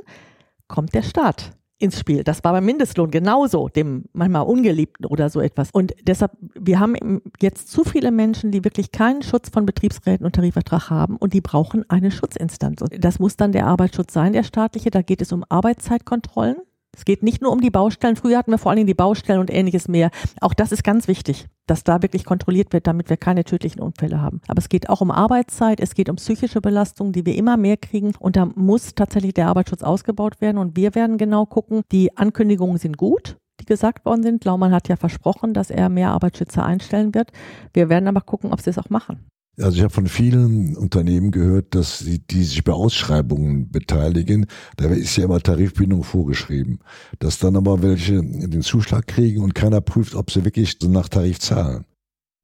kommt 0.67 0.95
der 0.95 1.03
Staat 1.03 1.51
ins 1.81 1.99
Spiel. 1.99 2.23
Das 2.23 2.43
war 2.43 2.53
beim 2.53 2.65
Mindestlohn 2.65 3.11
genauso, 3.11 3.67
dem 3.69 4.05
manchmal 4.13 4.43
Ungeliebten 4.43 5.05
oder 5.05 5.29
so 5.29 5.41
etwas. 5.41 5.69
Und 5.71 5.93
deshalb, 6.03 6.31
wir 6.53 6.79
haben 6.79 7.21
jetzt 7.41 7.69
zu 7.69 7.83
viele 7.83 8.11
Menschen, 8.11 8.51
die 8.51 8.63
wirklich 8.63 8.91
keinen 8.91 9.23
Schutz 9.23 9.49
von 9.49 9.65
Betriebsräten 9.65 10.25
und 10.25 10.35
Tarifvertrag 10.35 10.89
haben 10.89 11.17
und 11.17 11.33
die 11.33 11.41
brauchen 11.41 11.89
eine 11.89 12.11
Schutzinstanz. 12.11 12.81
Und 12.81 13.03
das 13.03 13.19
muss 13.19 13.35
dann 13.35 13.51
der 13.51 13.67
Arbeitsschutz 13.67 14.13
sein, 14.13 14.33
der 14.33 14.43
staatliche. 14.43 14.91
Da 14.91 15.01
geht 15.01 15.21
es 15.21 15.31
um 15.31 15.43
Arbeitszeitkontrollen. 15.49 16.57
Es 16.95 17.05
geht 17.05 17.23
nicht 17.23 17.41
nur 17.41 17.51
um 17.51 17.61
die 17.61 17.69
Baustellen. 17.69 18.15
Früher 18.15 18.37
hatten 18.37 18.51
wir 18.51 18.57
vor 18.57 18.71
allen 18.71 18.77
Dingen 18.77 18.87
die 18.87 18.93
Baustellen 18.93 19.39
und 19.39 19.51
ähnliches 19.51 19.87
mehr. 19.87 20.11
Auch 20.41 20.53
das 20.53 20.71
ist 20.71 20.83
ganz 20.83 21.07
wichtig, 21.07 21.47
dass 21.65 21.83
da 21.83 22.01
wirklich 22.01 22.25
kontrolliert 22.25 22.73
wird, 22.73 22.85
damit 22.85 23.09
wir 23.09 23.17
keine 23.17 23.45
tödlichen 23.45 23.81
Unfälle 23.81 24.21
haben. 24.21 24.41
Aber 24.47 24.59
es 24.59 24.67
geht 24.67 24.89
auch 24.89 25.01
um 25.01 25.09
Arbeitszeit, 25.09 25.79
es 25.79 25.95
geht 25.95 26.09
um 26.09 26.17
psychische 26.17 26.59
Belastungen, 26.59 27.13
die 27.13 27.25
wir 27.25 27.35
immer 27.35 27.55
mehr 27.55 27.77
kriegen. 27.77 28.13
Und 28.19 28.35
da 28.35 28.45
muss 28.45 28.93
tatsächlich 28.93 29.33
der 29.33 29.47
Arbeitsschutz 29.47 29.83
ausgebaut 29.83 30.41
werden. 30.41 30.57
Und 30.57 30.75
wir 30.75 30.93
werden 30.93 31.17
genau 31.17 31.45
gucken, 31.45 31.83
die 31.91 32.17
Ankündigungen 32.17 32.77
sind 32.77 32.97
gut 32.97 33.37
die 33.61 33.65
gesagt 33.65 34.05
worden 34.05 34.23
sind. 34.23 34.43
Laumann 34.43 34.73
hat 34.73 34.87
ja 34.89 34.95
versprochen, 34.95 35.53
dass 35.53 35.69
er 35.69 35.87
mehr 35.89 36.09
Arbeitsschützer 36.09 36.65
einstellen 36.65 37.13
wird. 37.13 37.31
Wir 37.73 37.89
werden 37.89 38.07
aber 38.07 38.21
gucken, 38.21 38.51
ob 38.51 38.59
sie 38.59 38.71
es 38.71 38.79
auch 38.79 38.89
machen. 38.89 39.27
Also 39.57 39.77
ich 39.77 39.83
habe 39.83 39.93
von 39.93 40.07
vielen 40.07 40.77
Unternehmen 40.77 41.31
gehört, 41.31 41.75
dass 41.75 41.99
sie, 41.99 42.19
die 42.19 42.43
sich 42.43 42.63
bei 42.63 42.71
Ausschreibungen 42.71 43.69
beteiligen, 43.69 44.45
da 44.77 44.85
ist 44.85 45.17
ja 45.17 45.25
immer 45.25 45.39
Tarifbindung 45.39 46.03
vorgeschrieben. 46.03 46.79
Dass 47.19 47.39
dann 47.39 47.55
aber 47.55 47.81
welche 47.81 48.21
den 48.21 48.61
Zuschlag 48.61 49.07
kriegen 49.07 49.41
und 49.41 49.53
keiner 49.53 49.81
prüft, 49.81 50.15
ob 50.15 50.31
sie 50.31 50.45
wirklich 50.45 50.77
nach 50.83 51.09
Tarif 51.09 51.39
zahlen. 51.39 51.85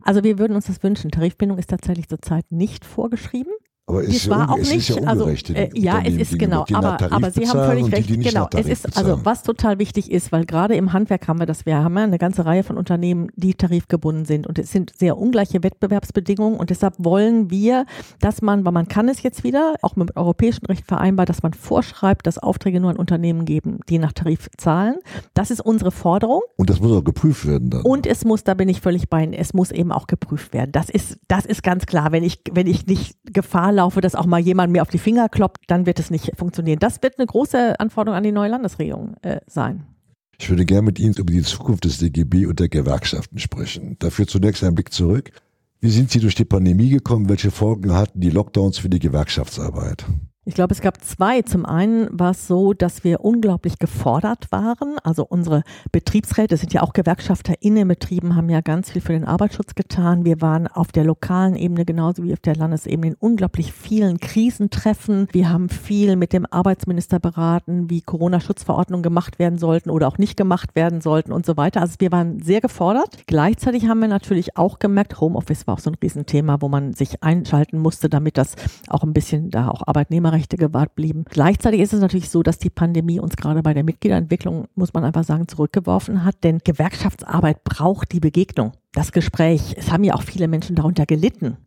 Also 0.03 0.23
wir 0.23 0.37
würden 0.37 0.55
uns 0.55 0.67
das 0.67 0.83
wünschen. 0.83 1.11
Tarifbindung 1.11 1.57
ist 1.57 1.69
tatsächlich 1.69 2.07
zurzeit 2.07 2.51
nicht 2.51 2.85
vorgeschrieben. 2.85 3.51
Aber 3.89 4.03
es 4.03 4.09
ist, 4.09 4.29
war 4.29 4.51
auch 4.51 4.57
es 4.57 4.69
nicht, 4.69 4.89
ja 4.89 5.01
also 5.03 5.29
äh, 5.29 5.69
ja, 5.73 6.01
es 6.03 6.15
ist 6.15 6.37
genau, 6.37 6.65
aber, 6.73 6.97
aber 7.09 7.31
Sie 7.31 7.47
haben 7.47 7.57
völlig 7.57 7.89
recht, 7.89 8.09
die, 8.09 8.17
die 8.17 8.29
genau, 8.29 8.49
es 8.53 8.67
ist 8.67 8.83
bezahlen. 8.83 9.11
also 9.11 9.25
was 9.25 9.43
total 9.43 9.79
wichtig 9.79 10.11
ist, 10.11 10.33
weil 10.33 10.45
gerade 10.45 10.75
im 10.75 10.91
Handwerk 10.91 11.29
haben 11.29 11.39
wir 11.39 11.45
das, 11.45 11.65
wir 11.65 11.77
haben 11.77 11.95
ja 11.95 12.03
eine 12.03 12.17
ganze 12.17 12.45
Reihe 12.45 12.63
von 12.63 12.77
Unternehmen, 12.77 13.29
die 13.37 13.53
tarifgebunden 13.53 14.25
sind 14.25 14.45
und 14.45 14.59
es 14.59 14.73
sind 14.73 14.91
sehr 14.97 15.17
ungleiche 15.17 15.63
Wettbewerbsbedingungen 15.63 16.59
und 16.59 16.69
deshalb 16.69 16.95
wollen 16.97 17.49
wir, 17.49 17.85
dass 18.19 18.41
man, 18.41 18.65
weil 18.65 18.73
man 18.73 18.89
kann 18.89 19.07
es 19.07 19.23
jetzt 19.23 19.45
wieder, 19.45 19.75
auch 19.81 19.95
mit 19.95 20.17
europäischem 20.17 20.65
Recht 20.65 20.85
vereinbart, 20.85 21.29
dass 21.29 21.41
man 21.41 21.53
vorschreibt, 21.53 22.27
dass 22.27 22.37
Aufträge 22.37 22.81
nur 22.81 22.89
an 22.89 22.97
Unternehmen 22.97 23.45
geben, 23.45 23.79
die 23.87 23.99
nach 23.99 24.11
Tarif 24.11 24.49
zahlen. 24.57 24.95
Das 25.33 25.49
ist 25.49 25.61
unsere 25.61 25.91
Forderung. 25.91 26.41
Und 26.57 26.69
das 26.69 26.81
muss 26.81 26.91
auch 26.91 27.05
geprüft 27.05 27.47
werden 27.47 27.69
dann. 27.69 27.83
Und 27.83 28.05
es 28.05 28.25
muss, 28.25 28.43
da 28.43 28.53
bin 28.53 28.67
ich 28.67 28.81
völlig 28.81 29.07
bei 29.07 29.23
Ihnen, 29.23 29.31
es 29.31 29.53
muss 29.53 29.71
eben 29.71 29.93
auch 29.93 30.07
geprüft 30.07 30.51
werden. 30.51 30.73
Das 30.73 30.89
ist, 30.89 31.19
das 31.29 31.45
ist 31.45 31.63
ganz 31.63 31.85
klar, 31.85 32.11
wenn 32.11 32.23
ich, 32.23 32.41
wenn 32.51 32.67
ich 32.67 32.85
nicht 32.85 33.15
Gefahr 33.31 33.76
laufe, 33.77 34.01
dass 34.01 34.15
auch 34.15 34.25
mal 34.25 34.39
jemand 34.39 34.73
mir 34.73 34.81
auf 34.81 34.89
die 34.89 34.97
Finger 34.97 35.29
kloppt, 35.29 35.63
dann 35.67 35.85
wird 35.85 35.99
es 35.99 36.11
nicht 36.11 36.31
funktionieren. 36.35 36.79
Das 36.79 37.01
wird 37.01 37.17
eine 37.17 37.25
große 37.25 37.79
Anforderung 37.79 38.17
an 38.17 38.23
die 38.23 38.31
neue 38.31 38.49
Landesregierung 38.49 39.15
äh, 39.21 39.39
sein. 39.47 39.85
Ich 40.39 40.49
würde 40.49 40.65
gerne 40.65 40.83
mit 40.83 40.99
Ihnen 40.99 41.15
über 41.15 41.31
die 41.31 41.41
Zukunft 41.41 41.85
des 41.85 41.97
DGB 41.97 42.45
und 42.45 42.59
der 42.59 42.69
Gewerkschaften 42.69 43.39
sprechen. 43.39 43.95
Dafür 43.99 44.27
zunächst 44.27 44.63
ein 44.63 44.75
Blick 44.75 44.93
zurück. 44.93 45.31
Wie 45.79 45.89
sind 45.89 46.11
Sie 46.11 46.19
durch 46.19 46.35
die 46.35 46.45
Pandemie 46.45 46.89
gekommen? 46.89 47.29
Welche 47.29 47.51
Folgen 47.51 47.93
hatten 47.93 48.19
die 48.19 48.29
Lockdowns 48.29 48.77
für 48.77 48.89
die 48.89 48.99
Gewerkschaftsarbeit? 48.99 50.05
Ich 50.47 50.53
glaube, 50.53 50.73
es 50.73 50.79
gab 50.79 51.03
zwei. 51.03 51.41
Zum 51.41 51.65
einen 51.65 52.07
war 52.09 52.31
es 52.31 52.47
so, 52.47 52.71
dass 52.71 53.03
wir 53.03 53.19
unglaublich 53.19 53.79
gefordert 53.79 54.49
waren. 54.49 54.95
Also 55.03 55.25
unsere 55.25 55.63
Betriebsräte 55.91 56.55
sind 56.55 56.71
ja 56.71 56.83
auch 56.83 56.93
Gewerkschafter 56.93 57.55
in 57.59 57.75
den 57.75 57.89
Betrieben, 57.89 58.33
haben 58.33 58.49
ja 58.49 58.61
ganz 58.61 58.91
viel 58.91 59.01
für 59.01 59.11
den 59.11 59.25
Arbeitsschutz 59.25 59.75
getan. 59.75 60.23
Wir 60.23 60.39
waren 60.39 60.67
auf 60.67 60.93
der 60.93 61.03
lokalen 61.03 61.57
Ebene 61.57 61.83
genauso 61.83 62.23
wie 62.23 62.31
auf 62.31 62.39
der 62.39 62.55
Landesebene 62.55 63.07
in 63.07 63.15
unglaublich 63.19 63.73
vielen 63.73 64.21
Krisentreffen. 64.21 65.27
Wir 65.33 65.49
haben 65.49 65.67
viel 65.67 66.15
mit 66.15 66.31
dem 66.31 66.45
Arbeitsminister 66.49 67.19
beraten, 67.19 67.89
wie 67.89 67.99
Corona-Schutzverordnungen 67.99 69.03
gemacht 69.03 69.39
werden 69.39 69.59
sollten 69.59 69.89
oder 69.89 70.07
auch 70.07 70.17
nicht 70.17 70.37
gemacht 70.37 70.77
werden 70.77 71.01
sollten 71.01 71.33
und 71.33 71.45
so 71.45 71.57
weiter. 71.57 71.81
Also 71.81 71.95
wir 71.99 72.13
waren 72.13 72.41
sehr 72.41 72.61
gefordert. 72.61 73.17
Gleichzeitig 73.27 73.89
haben 73.89 73.99
wir 73.99 74.07
natürlich 74.07 74.55
auch 74.55 74.79
gemerkt, 74.79 75.19
Homeoffice 75.19 75.67
war 75.67 75.73
auch 75.73 75.79
so 75.79 75.91
ein 75.91 75.97
Riesenthema, 76.01 76.61
wo 76.61 76.69
man 76.69 76.93
sich 76.93 77.21
einschalten 77.21 77.79
musste, 77.79 78.07
damit 78.07 78.37
das 78.37 78.55
auch 78.87 79.03
ein 79.03 79.11
bisschen 79.11 79.49
da 79.49 79.67
auch 79.67 79.85
Arbeitnehmer 79.85 80.36
Menschenrechte 80.37 80.57
gewahrt 80.57 80.95
blieben. 80.95 81.25
Gleichzeitig 81.29 81.81
ist 81.81 81.93
es 81.93 82.01
natürlich 82.01 82.29
so, 82.29 82.43
dass 82.43 82.59
die 82.59 82.69
Pandemie 82.69 83.19
uns 83.19 83.35
gerade 83.35 83.63
bei 83.63 83.73
der 83.73 83.83
Mitgliederentwicklung, 83.83 84.67
muss 84.75 84.93
man 84.93 85.03
einfach 85.03 85.23
sagen, 85.23 85.47
zurückgeworfen 85.47 86.23
hat, 86.23 86.43
denn 86.43 86.59
Gewerkschaftsarbeit 86.63 87.63
braucht 87.63 88.11
die 88.11 88.19
Begegnung, 88.19 88.73
das 88.93 89.11
Gespräch. 89.11 89.75
Es 89.77 89.91
haben 89.91 90.03
ja 90.03 90.13
auch 90.13 90.23
viele 90.23 90.47
Menschen 90.47 90.75
darunter 90.75 91.05
gelitten 91.05 91.57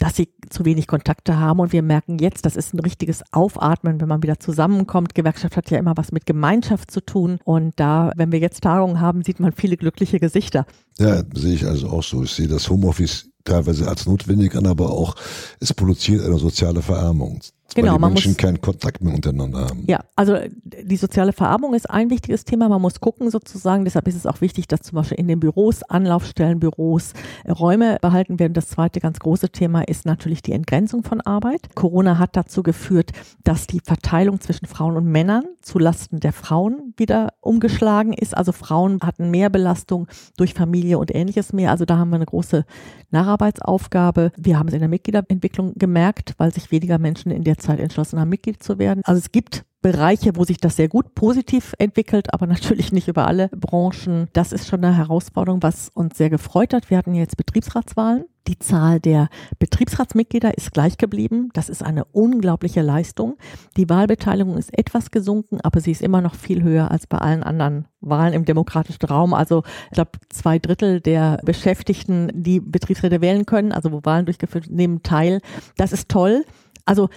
dass 0.00 0.16
sie 0.16 0.28
zu 0.50 0.64
wenig 0.64 0.88
Kontakte 0.88 1.38
haben. 1.38 1.60
Und 1.60 1.72
wir 1.72 1.80
merken 1.82 2.18
jetzt, 2.18 2.44
das 2.44 2.56
ist 2.56 2.74
ein 2.74 2.80
richtiges 2.80 3.22
Aufatmen, 3.30 4.00
wenn 4.00 4.08
man 4.08 4.24
wieder 4.24 4.40
zusammenkommt. 4.40 5.14
Gewerkschaft 5.14 5.56
hat 5.56 5.70
ja 5.70 5.78
immer 5.78 5.96
was 5.96 6.10
mit 6.10 6.26
Gemeinschaft 6.26 6.90
zu 6.90 7.00
tun. 7.00 7.38
Und 7.44 7.78
da, 7.78 8.10
wenn 8.16 8.32
wir 8.32 8.40
jetzt 8.40 8.64
Tagungen 8.64 9.00
haben, 9.00 9.22
sieht 9.22 9.38
man 9.38 9.52
viele 9.52 9.76
glückliche 9.76 10.18
Gesichter. 10.18 10.66
Ja, 10.98 11.22
sehe 11.32 11.54
ich 11.54 11.64
also 11.64 11.90
auch 11.90 12.02
so. 12.02 12.24
Ich 12.24 12.32
sehe 12.32 12.48
das 12.48 12.68
Homeoffice 12.68 13.30
teilweise 13.44 13.86
als 13.86 14.06
notwendig 14.06 14.56
an, 14.56 14.66
aber 14.66 14.90
auch 14.90 15.14
es 15.60 15.72
produziert 15.72 16.24
eine 16.24 16.38
soziale 16.38 16.82
Verarmung. 16.82 17.40
Genau, 17.74 17.98
man 17.98 18.12
Menschen 18.12 18.32
muss, 18.32 18.38
keinen 18.38 18.60
Kontakt 18.60 19.02
mehr 19.02 19.14
untereinander 19.14 19.60
haben. 19.60 19.84
Ja, 19.86 20.00
also 20.16 20.36
die 20.64 20.96
soziale 20.96 21.32
Verarmung 21.32 21.74
ist 21.74 21.88
ein 21.90 22.10
wichtiges 22.10 22.44
Thema. 22.44 22.68
Man 22.68 22.82
muss 22.82 23.00
gucken 23.00 23.30
sozusagen. 23.30 23.84
Deshalb 23.84 24.08
ist 24.08 24.16
es 24.16 24.26
auch 24.26 24.40
wichtig, 24.40 24.68
dass 24.68 24.82
zum 24.82 24.96
Beispiel 24.96 25.18
in 25.18 25.28
den 25.28 25.40
Büros, 25.40 25.82
Anlaufstellen, 25.82 26.60
Büros 26.60 27.12
äh, 27.44 27.52
Räume 27.52 27.98
behalten 28.00 28.38
werden. 28.38 28.54
Das 28.54 28.68
zweite 28.68 29.00
ganz 29.00 29.18
große 29.18 29.50
Thema 29.50 29.82
ist 29.82 30.06
natürlich 30.06 30.42
die 30.42 30.52
Entgrenzung 30.52 31.02
von 31.02 31.20
Arbeit. 31.20 31.74
Corona 31.74 32.18
hat 32.18 32.36
dazu 32.36 32.62
geführt, 32.62 33.12
dass 33.42 33.66
die 33.66 33.80
Verteilung 33.80 34.40
zwischen 34.40 34.66
Frauen 34.66 34.96
und 34.96 35.06
Männern 35.06 35.44
zulasten 35.62 36.20
der 36.20 36.32
Frauen 36.32 36.94
wieder 36.96 37.32
umgeschlagen 37.40 38.12
ist. 38.12 38.36
Also 38.36 38.52
Frauen 38.52 39.00
hatten 39.02 39.30
mehr 39.30 39.50
Belastung 39.50 40.06
durch 40.36 40.54
Familie 40.54 40.98
und 40.98 41.14
ähnliches 41.14 41.52
mehr. 41.52 41.70
Also 41.70 41.84
da 41.84 41.98
haben 41.98 42.10
wir 42.10 42.16
eine 42.16 42.26
große 42.26 42.64
Nacharbeitsaufgabe. 43.10 44.32
Wir 44.36 44.58
haben 44.58 44.68
es 44.68 44.74
in 44.74 44.80
der 44.80 44.88
Mitgliederentwicklung 44.88 45.74
gemerkt, 45.76 46.34
weil 46.38 46.52
sich 46.52 46.70
weniger 46.70 46.98
Menschen 46.98 47.30
in 47.30 47.44
der 47.44 47.58
Zeit 47.64 47.80
entschlossen 47.80 48.20
haben, 48.20 48.28
Mitglied 48.28 48.62
zu 48.62 48.78
werden. 48.78 49.02
Also 49.04 49.18
es 49.18 49.32
gibt 49.32 49.64
Bereiche, 49.84 50.36
wo 50.36 50.44
sich 50.44 50.56
das 50.56 50.76
sehr 50.76 50.88
gut 50.88 51.14
positiv 51.14 51.74
entwickelt, 51.78 52.32
aber 52.32 52.46
natürlich 52.46 52.90
nicht 52.90 53.06
über 53.06 53.26
alle 53.26 53.48
Branchen. 53.48 54.28
Das 54.32 54.50
ist 54.50 54.66
schon 54.66 54.82
eine 54.82 54.96
Herausforderung, 54.96 55.62
was 55.62 55.90
uns 55.90 56.16
sehr 56.16 56.30
gefreut 56.30 56.72
hat. 56.72 56.88
Wir 56.88 56.96
hatten 56.96 57.14
jetzt 57.14 57.36
Betriebsratswahlen. 57.36 58.24
Die 58.46 58.58
Zahl 58.58 58.98
der 58.98 59.28
Betriebsratsmitglieder 59.58 60.56
ist 60.56 60.72
gleich 60.72 60.96
geblieben. 60.96 61.50
Das 61.52 61.68
ist 61.68 61.82
eine 61.82 62.06
unglaubliche 62.06 62.80
Leistung. 62.80 63.36
Die 63.76 63.88
Wahlbeteiligung 63.90 64.56
ist 64.56 64.76
etwas 64.76 65.10
gesunken, 65.10 65.60
aber 65.62 65.80
sie 65.80 65.90
ist 65.90 66.00
immer 66.02 66.22
noch 66.22 66.34
viel 66.34 66.62
höher 66.62 66.90
als 66.90 67.06
bei 67.06 67.18
allen 67.18 67.42
anderen 67.42 67.86
Wahlen 68.00 68.32
im 68.32 68.46
demokratischen 68.46 69.04
Raum. 69.04 69.34
Also 69.34 69.64
ich 69.90 69.94
glaube, 69.94 70.12
zwei 70.30 70.58
Drittel 70.58 71.02
der 71.02 71.40
Beschäftigten, 71.44 72.30
die 72.32 72.60
Betriebsräte 72.60 73.20
wählen 73.20 73.44
können, 73.44 73.72
also 73.72 73.92
wo 73.92 74.00
Wahlen 74.04 74.24
durchgeführt, 74.24 74.70
nehmen 74.70 75.02
teil. 75.02 75.40
Das 75.76 75.92
ist 75.92 76.08
toll. 76.08 76.46
Also 76.86 77.08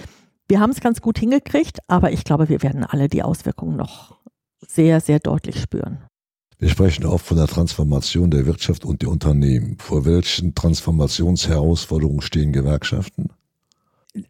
wir 0.48 0.60
haben 0.60 0.72
es 0.72 0.80
ganz 0.80 1.02
gut 1.02 1.20
hingekriegt, 1.20 1.80
aber 1.88 2.12
ich 2.12 2.24
glaube, 2.24 2.50
wir 2.50 2.64
werden 2.64 2.84
alle 2.84 3.10
die 3.10 3.24
Auswirkungen 3.24 3.76
noch 3.76 4.18
sehr, 4.66 5.02
sehr 5.02 5.20
deutlich 5.20 5.60
spüren. 5.60 6.00
Wir 6.60 6.70
sprechen 6.70 7.06
oft 7.06 7.26
von 7.26 7.38
der 7.38 7.48
Transformation 7.48 8.32
der 8.32 8.48
Wirtschaft 8.48 8.84
und 8.84 9.04
der 9.04 9.10
Unternehmen. 9.10 9.78
Vor 9.78 10.06
welchen 10.06 10.56
Transformationsherausforderungen 10.56 12.22
stehen 12.22 12.52
Gewerkschaften? 12.52 13.30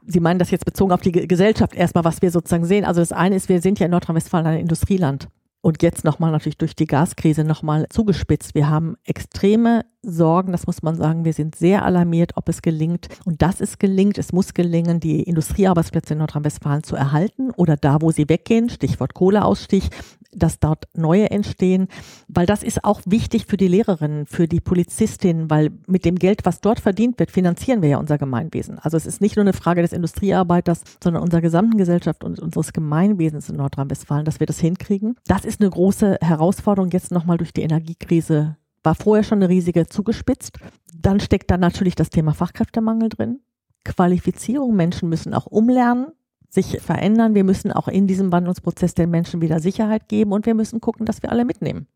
Sie 0.06 0.20
meinen 0.20 0.40
das 0.40 0.52
jetzt 0.52 0.66
bezogen 0.66 0.92
auf 0.92 1.00
die 1.00 1.14
Gesellschaft 1.14 1.74
erstmal, 1.74 2.04
was 2.04 2.22
wir 2.22 2.30
sozusagen 2.30 2.66
sehen. 2.66 2.84
Also 2.84 3.00
das 3.00 3.14
eine 3.14 3.38
ist, 3.38 3.48
wir 3.48 3.62
sind 3.62 3.80
ja 3.80 3.86
in 3.86 3.92
Nordrhein-Westfalen 3.92 4.46
ein 4.46 4.60
Industrieland. 4.60 5.30
Und 5.62 5.82
jetzt 5.82 6.04
nochmal 6.04 6.32
natürlich 6.32 6.58
durch 6.58 6.76
die 6.76 6.86
Gaskrise 6.86 7.46
nochmal 7.46 7.88
zugespitzt. 7.90 8.56
Wir 8.56 8.70
haben 8.70 8.96
extreme 9.06 9.86
Sorgen, 10.10 10.52
das 10.52 10.66
muss 10.66 10.82
man 10.82 10.96
sagen. 10.96 11.26
Wir 11.26 11.34
sind 11.34 11.56
sehr 11.56 11.84
alarmiert, 11.84 12.32
ob 12.36 12.50
es 12.50 12.62
gelingt. 12.62 13.08
Und 13.26 13.42
dass 13.42 13.62
es 13.62 13.78
gelingt, 13.78 14.18
es 14.18 14.32
muss 14.32 14.54
gelingen, 14.54 15.00
die 15.00 15.24
Industriearbeitsplätze 15.24 16.14
in 16.14 16.20
Nordrhein-Westfalen 16.20 16.84
zu 16.84 16.96
erhalten 16.96 17.52
oder 17.52 17.76
da, 17.76 18.02
wo 18.02 18.12
sie 18.12 18.30
weggehen, 18.30 18.70
Stichwort 18.70 19.14
Kohleausstieg, 19.14 19.90
dass 20.32 20.60
dort 20.60 20.86
neue 20.94 21.32
entstehen, 21.32 21.88
weil 22.28 22.46
das 22.46 22.64
ist 22.64 22.84
auch 22.84 23.02
wichtig 23.06 23.46
für 23.48 23.58
die 23.58 23.68
Lehrerinnen, 23.68 24.26
für 24.26 24.48
die 24.48 24.60
Polizistinnen, 24.60 25.50
weil 25.50 25.72
mit 25.88 26.06
dem 26.06 26.16
Geld, 26.16 26.46
was 26.46 26.62
dort 26.62 26.80
verdient 26.80 27.20
wird, 27.20 27.32
finanzieren 27.32 27.82
wir 27.82 27.90
ja 27.90 27.98
unser 27.98 28.18
Gemeinwesen. 28.18 28.80
Also 28.80 28.98
es 28.98 29.06
ist 29.06 29.22
nicht 29.22 29.36
nur 29.36 29.44
eine 29.44 29.54
Frage 29.54 29.82
des 29.82 29.94
Industriearbeiters, 29.94 30.84
sondern 31.04 31.24
unserer 31.24 31.42
gesamten 31.42 31.78
Gesellschaft 31.78 32.24
und 32.24 32.40
unseres 32.40 32.74
Gemeinwesens 32.74 33.50
in 33.50 33.56
Nordrhein-Westfalen, 33.58 34.26
dass 34.26 34.40
wir 34.40 34.48
das 34.48 34.60
hinkriegen. 34.60 35.16
Das 35.26 35.46
ist 35.46 35.62
eine 35.62 35.70
große 35.70 36.18
Herausforderung 36.22 36.92
jetzt 36.92 37.12
nochmal 37.12 37.38
durch 37.38 37.54
die 37.54 37.62
Energiekrise. 37.62 38.58
War 38.88 38.96
vorher 38.96 39.26
schon 39.26 39.40
eine 39.40 39.50
riesige 39.50 39.88
zugespitzt. 39.88 40.60
Dann 40.98 41.20
steckt 41.20 41.52
da 41.52 41.58
natürlich 41.58 41.96
das 41.96 42.10
Thema 42.10 42.34
Fachkräftemangel 42.34 43.10
drin. 43.10 43.42
Qualifizierung, 43.84 44.78
Menschen 44.78 45.10
müssen 45.10 45.34
auch 45.34 45.46
umlernen 45.46 46.14
sich 46.48 46.80
verändern. 46.80 47.36
Wir 47.36 47.44
müssen 47.44 47.74
auch 47.74 47.90
in 47.90 48.08
diesem 48.08 48.32
Wandlungsprozess 48.32 48.94
den 48.94 49.10
Menschen 49.10 49.42
wieder 49.42 49.60
Sicherheit 49.60 50.08
geben 50.08 50.32
und 50.32 50.46
wir 50.46 50.56
müssen 50.56 50.80
gucken, 50.80 51.06
dass 51.06 51.22
wir 51.22 51.34
alle 51.34 51.44
mitnehmen. 51.44 51.88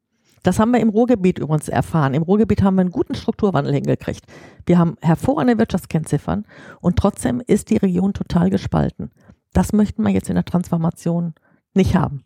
Das 0.43 0.59
haben 0.59 0.71
wir 0.71 0.81
im 0.81 0.89
Ruhrgebiet 0.89 1.39
übrigens 1.39 1.69
erfahren. 1.69 2.13
Im 2.13 2.23
Ruhrgebiet 2.23 2.61
haben 2.61 2.75
wir 2.75 2.81
einen 2.81 2.91
guten 2.91 3.15
Strukturwandel 3.15 3.73
hingekriegt. 3.73 4.25
Wir 4.65 4.77
haben 4.77 4.97
hervorragende 4.99 5.59
Wirtschaftskennziffern 5.59 6.45
und 6.81 6.97
trotzdem 6.97 7.41
ist 7.47 7.69
die 7.69 7.77
Region 7.77 8.11
total 8.11 8.49
gespalten. 8.49 9.11
Das 9.53 9.71
möchten 9.71 10.03
wir 10.03 10.11
jetzt 10.11 10.27
in 10.27 10.35
der 10.35 10.43
Transformation 10.43 11.35
nicht 11.73 11.95
haben. 11.95 12.25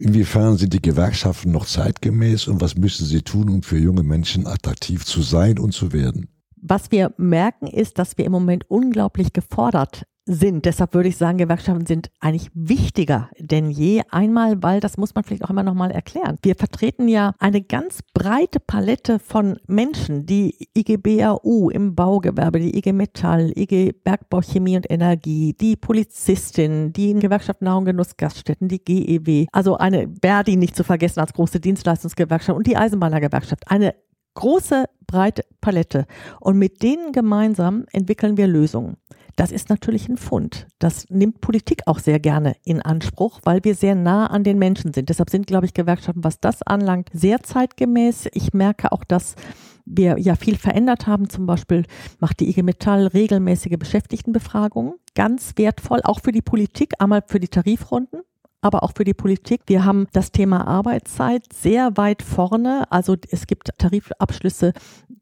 Inwiefern 0.00 0.56
sind 0.56 0.74
die 0.74 0.82
Gewerkschaften 0.82 1.50
noch 1.50 1.66
zeitgemäß 1.66 2.46
und 2.46 2.60
was 2.60 2.76
müssen 2.76 3.04
sie 3.04 3.22
tun, 3.22 3.48
um 3.48 3.62
für 3.64 3.78
junge 3.78 4.04
Menschen 4.04 4.46
attraktiv 4.46 5.04
zu 5.04 5.22
sein 5.22 5.58
und 5.58 5.72
zu 5.72 5.92
werden? 5.92 6.28
Was 6.62 6.90
wir 6.90 7.12
merken, 7.16 7.66
ist, 7.66 7.98
dass 7.98 8.18
wir 8.18 8.24
im 8.24 8.32
Moment 8.32 8.70
unglaublich 8.70 9.32
gefordert 9.32 10.04
sind. 10.28 10.64
Deshalb 10.66 10.94
würde 10.94 11.08
ich 11.08 11.16
sagen, 11.16 11.38
Gewerkschaften 11.38 11.86
sind 11.86 12.10
eigentlich 12.20 12.50
wichtiger 12.54 13.30
denn 13.38 13.70
je. 13.70 14.02
Einmal, 14.10 14.62
weil 14.62 14.80
das 14.80 14.98
muss 14.98 15.14
man 15.14 15.24
vielleicht 15.24 15.44
auch 15.44 15.50
immer 15.50 15.62
noch 15.62 15.74
mal 15.74 15.90
erklären. 15.90 16.38
Wir 16.42 16.54
vertreten 16.54 17.08
ja 17.08 17.34
eine 17.38 17.62
ganz 17.62 18.00
breite 18.12 18.60
Palette 18.60 19.18
von 19.18 19.58
Menschen, 19.66 20.26
die 20.26 20.68
IG 20.76 20.98
BAU 20.98 21.70
im 21.70 21.94
Baugewerbe, 21.94 22.60
die 22.60 22.76
IG 22.76 22.92
Metall, 22.92 23.52
IG 23.56 23.92
Bergbau, 24.04 24.42
Chemie 24.42 24.76
und 24.76 24.90
Energie, 24.90 25.54
die 25.58 25.76
Polizistin, 25.76 26.92
die 26.92 27.14
Gewerkschaft 27.14 27.62
Nahrung, 27.62 27.86
Genuss, 27.86 28.16
Gaststätten, 28.16 28.68
die 28.68 28.84
GEW, 28.84 29.46
also 29.52 29.76
eine 29.76 30.12
Verdi 30.20 30.56
nicht 30.56 30.76
zu 30.76 30.84
vergessen 30.84 31.20
als 31.20 31.32
große 31.32 31.60
Dienstleistungsgewerkschaft 31.60 32.56
und 32.56 32.66
die 32.66 32.76
Eisenbahnergewerkschaft. 32.76 33.70
Eine 33.70 33.94
große, 34.34 34.84
breite 35.06 35.42
Palette. 35.60 36.06
Und 36.40 36.58
mit 36.58 36.82
denen 36.82 37.12
gemeinsam 37.12 37.86
entwickeln 37.92 38.36
wir 38.36 38.46
Lösungen. 38.46 38.96
Das 39.38 39.52
ist 39.52 39.68
natürlich 39.68 40.08
ein 40.08 40.16
Fund. 40.16 40.66
Das 40.80 41.08
nimmt 41.10 41.40
Politik 41.40 41.82
auch 41.86 42.00
sehr 42.00 42.18
gerne 42.18 42.56
in 42.64 42.82
Anspruch, 42.82 43.40
weil 43.44 43.62
wir 43.62 43.76
sehr 43.76 43.94
nah 43.94 44.26
an 44.26 44.42
den 44.42 44.58
Menschen 44.58 44.92
sind. 44.92 45.08
Deshalb 45.08 45.30
sind, 45.30 45.46
glaube 45.46 45.64
ich, 45.64 45.74
Gewerkschaften, 45.74 46.24
was 46.24 46.40
das 46.40 46.62
anlangt, 46.62 47.10
sehr 47.12 47.44
zeitgemäß. 47.44 48.28
Ich 48.32 48.52
merke 48.52 48.90
auch, 48.90 49.04
dass 49.04 49.36
wir 49.84 50.18
ja 50.18 50.34
viel 50.34 50.56
verändert 50.56 51.06
haben. 51.06 51.30
Zum 51.30 51.46
Beispiel 51.46 51.84
macht 52.18 52.40
die 52.40 52.48
IG 52.48 52.62
Metall 52.62 53.06
regelmäßige 53.06 53.78
Beschäftigtenbefragungen. 53.78 54.94
Ganz 55.14 55.52
wertvoll, 55.54 56.00
auch 56.02 56.20
für 56.20 56.32
die 56.32 56.42
Politik, 56.42 56.94
einmal 56.98 57.22
für 57.26 57.38
die 57.38 57.48
Tarifrunden 57.48 58.22
aber 58.60 58.82
auch 58.82 58.92
für 58.96 59.04
die 59.04 59.14
Politik. 59.14 59.62
Wir 59.66 59.84
haben 59.84 60.06
das 60.12 60.32
Thema 60.32 60.66
Arbeitszeit 60.66 61.44
sehr 61.52 61.96
weit 61.96 62.22
vorne. 62.22 62.90
Also 62.90 63.16
es 63.30 63.46
gibt 63.46 63.70
Tarifabschlüsse, 63.78 64.72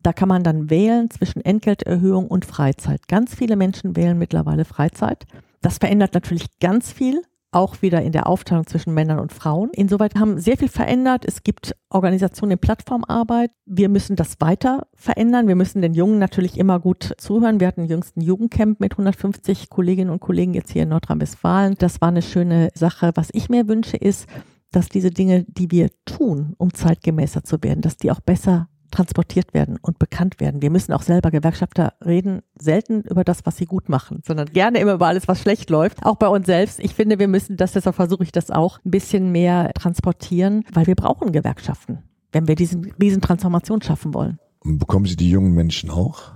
da 0.03 0.13
kann 0.13 0.29
man 0.29 0.45
dann 0.45 0.71
wählen 0.71 1.11
zwischen 1.11 1.45
Entgelterhöhung 1.45 2.29
und 2.29 2.45
Freizeit. 2.45 3.09
Ganz 3.09 3.35
viele 3.35 3.57
Menschen 3.57 3.97
wählen 3.97 4.19
mittlerweile 4.19 4.65
Freizeit. 4.65 5.25
Das 5.61 5.79
verändert 5.79 6.15
natürlich 6.15 6.59
ganz 6.61 6.93
viel 6.93 7.23
auch 7.57 7.81
wieder 7.81 8.03
in 8.03 8.13
der 8.13 8.27
Aufteilung 8.27 8.67
zwischen 8.67 8.93
Männern 8.93 9.19
und 9.19 9.33
Frauen. 9.33 9.71
Insoweit 9.73 10.15
haben 10.15 10.39
sehr 10.39 10.59
viel 10.59 10.69
verändert. 10.69 11.25
Es 11.27 11.43
gibt 11.43 11.75
Organisationen 11.89 12.53
in 12.53 12.59
Plattformarbeit. 12.59 13.51
Wir 13.65 13.89
müssen 13.89 14.15
das 14.15 14.37
weiter 14.41 14.87
verändern. 14.95 15.49
Wir 15.49 15.57
müssen 15.57 15.81
den 15.81 15.95
Jungen 15.95 16.19
natürlich 16.19 16.59
immer 16.59 16.79
gut 16.79 17.15
zuhören. 17.17 17.59
Wir 17.59 17.67
hatten 17.67 17.87
jüngsten 17.87 18.21
Jugendcamp 18.21 18.79
mit 18.79 18.93
150 18.93 19.71
Kolleginnen 19.71 20.11
und 20.11 20.21
Kollegen 20.21 20.53
jetzt 20.53 20.71
hier 20.71 20.83
in 20.83 20.91
Nordrhein-Westfalen. 20.91 21.77
Das 21.79 22.03
war 22.03 22.09
eine 22.09 22.23
schöne 22.23 22.69
Sache. 22.75 23.13
Was 23.15 23.31
ich 23.33 23.49
mir 23.49 23.67
wünsche, 23.69 23.97
ist, 23.97 24.29
dass 24.71 24.91
diese 24.91 25.11
Dinge, 25.11 25.45
die 25.49 25.71
wir 25.71 25.89
tun, 26.05 26.53
um 26.59 26.75
zeitgemäßer 26.75 27.43
zu 27.43 27.63
werden, 27.63 27.81
dass 27.81 27.97
die 27.97 28.11
auch 28.11 28.21
besser 28.21 28.69
transportiert 28.97 29.53
werden 29.53 29.79
und 29.83 29.99
bekannt 29.99 30.41
werden. 30.41 30.63
Wir 30.63 30.71
müssen 30.71 30.93
auch 30.93 31.03
selber 31.03 31.31
Gewerkschafter 31.31 31.93
reden, 32.05 32.41
selten 32.59 33.03
über 33.03 33.25
das, 33.25 33.45
was 33.45 33.57
sie 33.57 33.67
gut 33.67 33.89
machen, 33.89 34.23
sondern 34.27 34.47
gerne 34.47 34.79
immer 34.79 34.95
über 34.95 35.07
alles, 35.07 35.29
was 35.29 35.41
schlecht 35.41 35.69
läuft. 35.69 36.05
Auch 36.05 36.17
bei 36.17 36.29
uns 36.29 36.47
selbst. 36.47 36.81
Ich 36.81 36.95
finde, 36.95 37.19
wir 37.19 37.29
müssen 37.29 37.57
das, 37.57 37.73
deshalb 37.73 37.97
versuche 37.97 38.23
ich 38.23 38.33
das 38.33 38.51
auch 38.51 38.79
ein 38.85 38.91
bisschen 38.91 39.33
mehr 39.33 39.71
transportieren, 39.75 40.65
weil 40.73 40.87
wir 40.87 40.95
brauchen 40.95 41.33
Gewerkschaften, 41.33 41.99
wenn 42.33 42.49
wir 42.49 42.55
diese 42.55 42.81
Riesentransformation 43.01 43.83
schaffen 43.83 44.15
wollen. 44.15 44.39
Und 44.61 44.79
bekommen 44.79 45.05
Sie 45.05 45.17
die 45.17 45.31
jungen 45.31 45.53
Menschen 45.53 45.91
auch? 45.91 46.33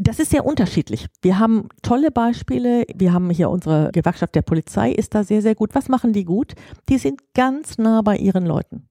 Das 0.00 0.20
ist 0.20 0.30
sehr 0.30 0.46
unterschiedlich. 0.46 1.06
Wir 1.22 1.40
haben 1.40 1.68
tolle 1.82 2.12
Beispiele. 2.12 2.84
Wir 2.94 3.12
haben 3.12 3.30
hier 3.30 3.50
unsere 3.50 3.90
Gewerkschaft 3.92 4.36
der 4.36 4.42
Polizei 4.42 4.92
ist 4.92 5.12
da 5.16 5.24
sehr, 5.24 5.42
sehr 5.42 5.56
gut. 5.56 5.74
Was 5.74 5.88
machen 5.88 6.12
die 6.12 6.24
gut? 6.24 6.54
Die 6.88 6.98
sind 6.98 7.20
ganz 7.34 7.78
nah 7.78 8.00
bei 8.02 8.16
ihren 8.16 8.46
Leuten. 8.46 8.87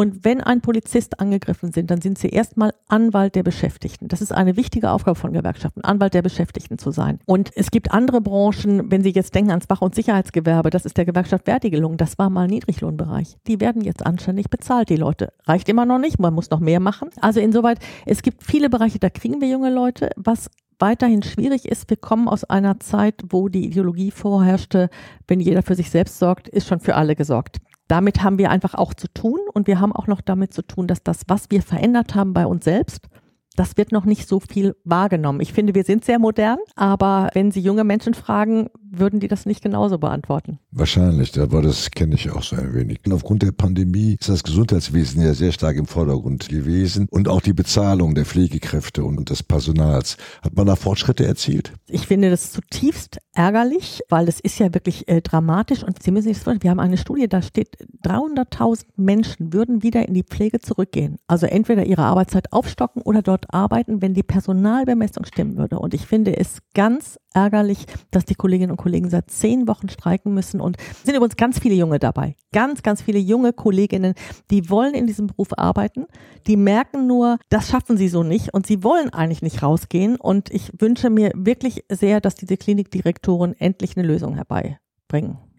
Und 0.00 0.24
wenn 0.24 0.40
ein 0.40 0.62
Polizist 0.62 1.20
angegriffen 1.20 1.72
sind, 1.72 1.90
dann 1.90 2.00
sind 2.00 2.16
sie 2.16 2.30
erstmal 2.30 2.72
Anwalt 2.88 3.34
der 3.34 3.42
Beschäftigten. 3.42 4.08
Das 4.08 4.22
ist 4.22 4.32
eine 4.32 4.56
wichtige 4.56 4.92
Aufgabe 4.92 5.18
von 5.18 5.34
Gewerkschaften, 5.34 5.84
Anwalt 5.84 6.14
der 6.14 6.22
Beschäftigten 6.22 6.78
zu 6.78 6.90
sein. 6.90 7.18
Und 7.26 7.50
es 7.54 7.70
gibt 7.70 7.92
andere 7.92 8.22
Branchen, 8.22 8.90
wenn 8.90 9.02
Sie 9.02 9.10
jetzt 9.10 9.34
denken 9.34 9.50
ans 9.50 9.68
Wach- 9.68 9.82
und 9.82 9.94
Sicherheitsgewerbe, 9.94 10.70
das 10.70 10.86
ist 10.86 10.96
der 10.96 11.04
Gewerkschaft 11.04 11.44
Verdi 11.44 11.68
gelungen, 11.68 11.98
das 11.98 12.16
war 12.18 12.30
mal 12.30 12.46
Niedriglohnbereich. 12.46 13.36
Die 13.46 13.60
werden 13.60 13.82
jetzt 13.82 14.06
anständig 14.06 14.48
bezahlt, 14.48 14.88
die 14.88 14.96
Leute. 14.96 15.34
Reicht 15.44 15.68
immer 15.68 15.84
noch 15.84 15.98
nicht, 15.98 16.18
man 16.18 16.32
muss 16.32 16.48
noch 16.48 16.60
mehr 16.60 16.80
machen. 16.80 17.10
Also 17.20 17.40
insoweit, 17.40 17.78
es 18.06 18.22
gibt 18.22 18.42
viele 18.42 18.70
Bereiche, 18.70 19.00
da 19.00 19.10
kriegen 19.10 19.42
wir 19.42 19.48
junge 19.48 19.68
Leute. 19.68 20.12
Was 20.16 20.48
weiterhin 20.78 21.22
schwierig 21.22 21.66
ist. 21.66 21.90
Wir 21.90 21.98
kommen 21.98 22.26
aus 22.26 22.44
einer 22.44 22.80
Zeit, 22.80 23.16
wo 23.28 23.50
die 23.50 23.66
Ideologie 23.66 24.12
vorherrschte, 24.12 24.88
wenn 25.28 25.40
jeder 25.40 25.62
für 25.62 25.74
sich 25.74 25.90
selbst 25.90 26.18
sorgt, 26.18 26.48
ist 26.48 26.66
schon 26.66 26.80
für 26.80 26.94
alle 26.94 27.14
gesorgt 27.14 27.58
damit 27.90 28.22
haben 28.22 28.38
wir 28.38 28.50
einfach 28.50 28.74
auch 28.74 28.94
zu 28.94 29.08
tun 29.12 29.40
und 29.52 29.66
wir 29.66 29.80
haben 29.80 29.92
auch 29.92 30.06
noch 30.06 30.20
damit 30.20 30.54
zu 30.54 30.62
tun, 30.62 30.86
dass 30.86 31.02
das, 31.02 31.22
was 31.26 31.50
wir 31.50 31.60
verändert 31.60 32.14
haben 32.14 32.32
bei 32.32 32.46
uns 32.46 32.64
selbst, 32.64 33.08
das 33.56 33.76
wird 33.76 33.90
noch 33.90 34.04
nicht 34.04 34.28
so 34.28 34.38
viel 34.38 34.76
wahrgenommen. 34.84 35.40
Ich 35.40 35.52
finde, 35.52 35.74
wir 35.74 35.84
sind 35.84 36.04
sehr 36.04 36.18
modern, 36.18 36.58
aber 36.76 37.30
wenn 37.34 37.50
Sie 37.50 37.60
junge 37.60 37.84
Menschen 37.84 38.14
fragen, 38.14 38.70
würden 38.90 39.20
die 39.20 39.28
das 39.28 39.46
nicht 39.46 39.62
genauso 39.62 39.98
beantworten. 39.98 40.58
Wahrscheinlich, 40.72 41.38
aber 41.38 41.62
das 41.62 41.90
kenne 41.90 42.16
ich 42.16 42.30
auch 42.30 42.42
so 42.42 42.56
ein 42.56 42.74
wenig. 42.74 43.00
Und 43.06 43.12
aufgrund 43.12 43.42
der 43.42 43.52
Pandemie 43.52 44.16
ist 44.18 44.28
das 44.28 44.42
Gesundheitswesen 44.42 45.22
ja 45.22 45.34
sehr 45.34 45.52
stark 45.52 45.76
im 45.76 45.86
Vordergrund 45.86 46.48
gewesen 46.48 47.06
und 47.10 47.28
auch 47.28 47.40
die 47.40 47.52
Bezahlung 47.52 48.14
der 48.14 48.24
Pflegekräfte 48.24 49.04
und 49.04 49.30
des 49.30 49.42
Personals. 49.42 50.16
Hat 50.42 50.56
man 50.56 50.66
da 50.66 50.76
Fortschritte 50.76 51.24
erzielt? 51.24 51.72
Ich 51.86 52.06
finde 52.06 52.30
das 52.30 52.52
zutiefst 52.52 53.18
ärgerlich, 53.32 54.02
weil 54.08 54.28
es 54.28 54.40
ist 54.40 54.58
ja 54.58 54.74
wirklich 54.74 55.08
äh, 55.08 55.20
dramatisch 55.20 55.82
und 55.82 56.02
Sie 56.02 56.10
müssen 56.10 56.28
sich 56.28 56.38
vorstellen, 56.38 56.62
wir 56.62 56.70
haben 56.70 56.80
eine 56.80 56.96
Studie, 56.96 57.28
da 57.28 57.42
steht 57.42 57.76
300.000 58.04 58.84
Menschen 58.96 59.52
würden 59.52 59.82
wieder 59.82 60.06
in 60.06 60.14
die 60.14 60.24
Pflege 60.24 60.60
zurückgehen. 60.60 61.18
Also 61.26 61.46
entweder 61.46 61.84
ihre 61.84 62.02
Arbeitszeit 62.02 62.52
aufstocken 62.52 63.02
oder 63.02 63.22
dort 63.22 63.52
arbeiten, 63.52 64.02
wenn 64.02 64.14
die 64.14 64.22
Personalbemessung 64.22 65.24
stimmen 65.24 65.56
würde. 65.56 65.78
Und 65.78 65.94
ich 65.94 66.06
finde 66.06 66.36
es 66.36 66.58
ganz 66.74 67.18
ärgerlich, 67.32 67.86
dass 68.10 68.24
die 68.24 68.34
Kolleginnen 68.34 68.72
und 68.72 68.76
Kollegen 68.80 69.10
seit 69.10 69.30
zehn 69.30 69.68
Wochen 69.68 69.90
streiken 69.90 70.32
müssen 70.32 70.60
und 70.60 70.78
sind 71.04 71.14
übrigens 71.14 71.36
ganz 71.36 71.58
viele 71.58 71.74
Junge 71.74 71.98
dabei. 71.98 72.34
Ganz, 72.52 72.82
ganz 72.82 73.02
viele 73.02 73.18
junge 73.18 73.52
Kolleginnen, 73.52 74.14
die 74.50 74.70
wollen 74.70 74.94
in 74.94 75.06
diesem 75.06 75.26
Beruf 75.26 75.48
arbeiten, 75.56 76.06
die 76.46 76.56
merken 76.56 77.06
nur, 77.06 77.38
das 77.50 77.68
schaffen 77.68 77.98
sie 77.98 78.08
so 78.08 78.22
nicht 78.22 78.54
und 78.54 78.66
sie 78.66 78.82
wollen 78.82 79.12
eigentlich 79.12 79.42
nicht 79.42 79.62
rausgehen 79.62 80.16
und 80.16 80.50
ich 80.50 80.72
wünsche 80.78 81.10
mir 81.10 81.30
wirklich 81.34 81.84
sehr, 81.90 82.20
dass 82.20 82.34
diese 82.34 82.56
Klinikdirektoren 82.56 83.54
endlich 83.58 83.96
eine 83.96 84.06
Lösung 84.06 84.34
herbeibringen. 84.34 85.49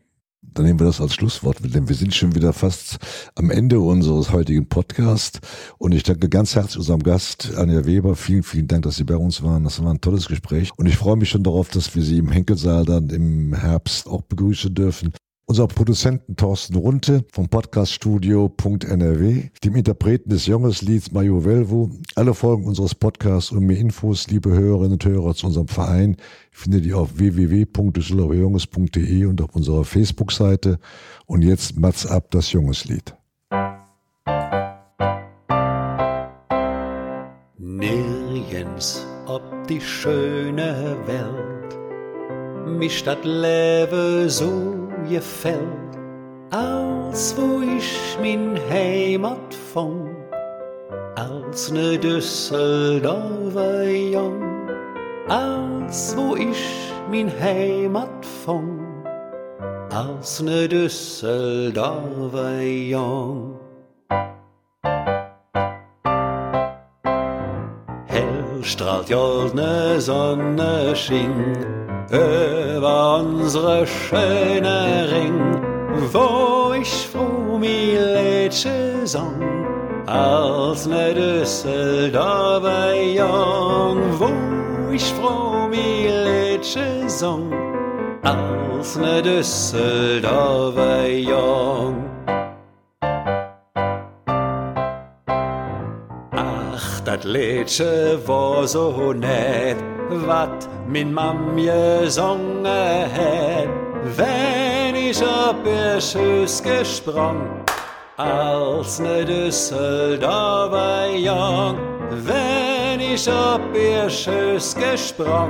Dann 0.44 0.66
nehmen 0.66 0.80
wir 0.80 0.88
das 0.88 1.00
als 1.00 1.14
Schlusswort, 1.14 1.58
denn 1.64 1.88
wir 1.88 1.96
sind 1.96 2.14
schon 2.14 2.36
wieder 2.36 2.52
fast 2.52 2.98
am 3.36 3.52
Ende 3.52 3.80
unseres 3.80 4.32
heutigen 4.32 4.68
Podcasts. 4.68 5.40
Und 5.78 5.94
ich 5.94 6.04
danke 6.04 6.30
ganz 6.30 6.56
herzlich 6.56 6.78
unserem 6.78 7.04
Gast, 7.04 7.54
Anja 7.56 7.86
Weber. 7.86 8.16
Vielen, 8.16 8.44
vielen 8.44 8.68
Dank, 8.68 8.84
dass 8.84 8.98
Sie 8.98 9.04
bei 9.04 9.16
uns 9.16 9.44
waren. 9.44 9.64
Das 9.64 9.82
war 9.82 9.94
ein 9.94 10.02
tolles 10.02 10.28
Gespräch. 10.28 10.72
Und 10.78 10.88
ich 10.88 10.98
freue 10.98 11.16
mich 11.16 11.30
schon 11.30 11.44
darauf, 11.44 11.70
dass 11.70 11.96
wir 11.96 12.04
Sie 12.04 12.18
im 12.18 12.32
Henkelsaal 12.32 12.86
dann 12.86 13.10
im 13.12 13.54
Herbst 13.54 14.08
auch 14.08 14.24
begrüßen 14.24 14.74
dürfen 14.74 15.14
unser 15.46 15.68
Produzenten 15.68 16.36
Thorsten 16.36 16.76
Runte 16.76 17.26
vom 17.32 17.50
Podcaststudio.nrw, 17.50 19.50
dem 19.64 19.76
Interpreten 19.76 20.30
des 20.30 20.46
Jüngerslieds 20.46 21.12
Mario 21.12 21.44
Velvo. 21.44 21.92
Alle 22.16 22.34
Folgen 22.34 22.66
unseres 22.66 22.96
Podcasts 22.96 23.52
und 23.52 23.66
mehr 23.66 23.78
Infos, 23.78 24.28
liebe 24.28 24.52
Hörerinnen 24.52 24.94
und 24.94 25.06
Hörer, 25.06 25.36
zu 25.36 25.48
unserem 25.48 25.68
Verein 25.68 26.18
findet 26.52 26.86
ihr 26.86 26.98
auf 26.98 27.18
www.düsseldorferjunges.de 27.18 29.26
und 29.26 29.42
auf 29.42 29.56
unserer 29.56 29.84
Facebook-Seite. 29.84 30.80
Und 31.26 31.44
jetzt 31.44 31.80
Mats 31.80 32.06
ab 32.06 32.32
das 32.32 32.52
Jungeslied. 32.52 33.16
Nirgends 37.58 39.06
ob 39.28 39.44
die 39.68 39.82
schöne 39.82 40.98
Welt 41.06 42.80
mich 42.80 43.04
dat 43.04 43.24
Leben 43.24 44.30
so 44.30 44.81
gefällt, 45.12 45.98
als 46.52 47.36
wo 47.38 47.62
ich 47.62 48.18
min 48.22 48.58
Heimat 48.70 49.54
fand, 49.74 50.10
als 51.16 51.72
ne 51.72 51.98
Düsseldorfer 51.98 53.84
Jung, 53.90 54.70
als 55.28 56.16
wo 56.16 56.36
ich 56.36 56.92
min 57.10 57.30
Heimat 57.40 58.26
fand, 58.46 59.06
als 59.94 60.42
ne 60.42 60.68
Düsseldorfer 60.68 62.62
Jung. 62.62 63.60
Hell 68.06 68.64
strahlt 68.64 69.10
goldne 69.10 70.00
Sonne 70.00 70.96
schien, 70.96 71.81
über 72.12 73.20
unsere 73.20 73.88
schöne 73.88 75.08
Ring, 75.12 75.62
wo 76.12 76.74
ich 76.74 77.08
froh 77.08 77.58
mi 77.58 77.96
Lädsche 77.96 79.06
sang, 79.06 79.42
als 80.06 80.86
ne 80.88 81.14
Düsseldorfer 81.14 82.94
Jung, 82.96 84.02
wo 84.20 84.92
ich 84.92 85.14
froh 85.14 85.68
mi 85.70 86.08
Lädsche 86.08 87.08
sang, 87.08 87.54
als 88.24 88.98
ne 88.98 89.22
Düsseldorfer 89.22 91.08
Jung. 91.08 91.96
Ach, 96.36 97.00
dat 97.06 97.24
Lädsche 97.24 98.20
war 98.26 98.68
so 98.68 99.14
nett, 99.14 99.78
wat 100.26 100.70
min 100.88 101.14
mam 101.14 101.56
gesungen 101.56 102.66
het, 103.12 103.70
wenn 104.18 104.96
ich 104.96 105.22
op 105.22 105.66
ihr 105.66 106.02
Schüss 106.02 106.64
gesprung, 106.64 107.64
als 108.18 109.00
ne 109.00 109.24
Düsseldorfer 109.26 111.16
Jung, 111.16 111.78
wenn 112.26 113.00
ich 113.00 113.30
op 113.30 113.62
ihr 113.76 114.10
Schüss 114.10 114.76
gesprung, 114.76 115.50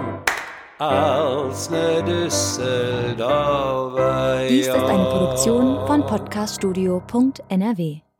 als 0.77 1.69
ne 1.69 2.03
Düsseldorfer 2.03 4.41
Jung. 4.41 4.49
Dies 4.49 4.67
ist 4.67 4.75
eine 4.75 5.05
Produktion 5.05 5.87
von 5.87 6.05
podcaststudio.nrw. 6.05 8.10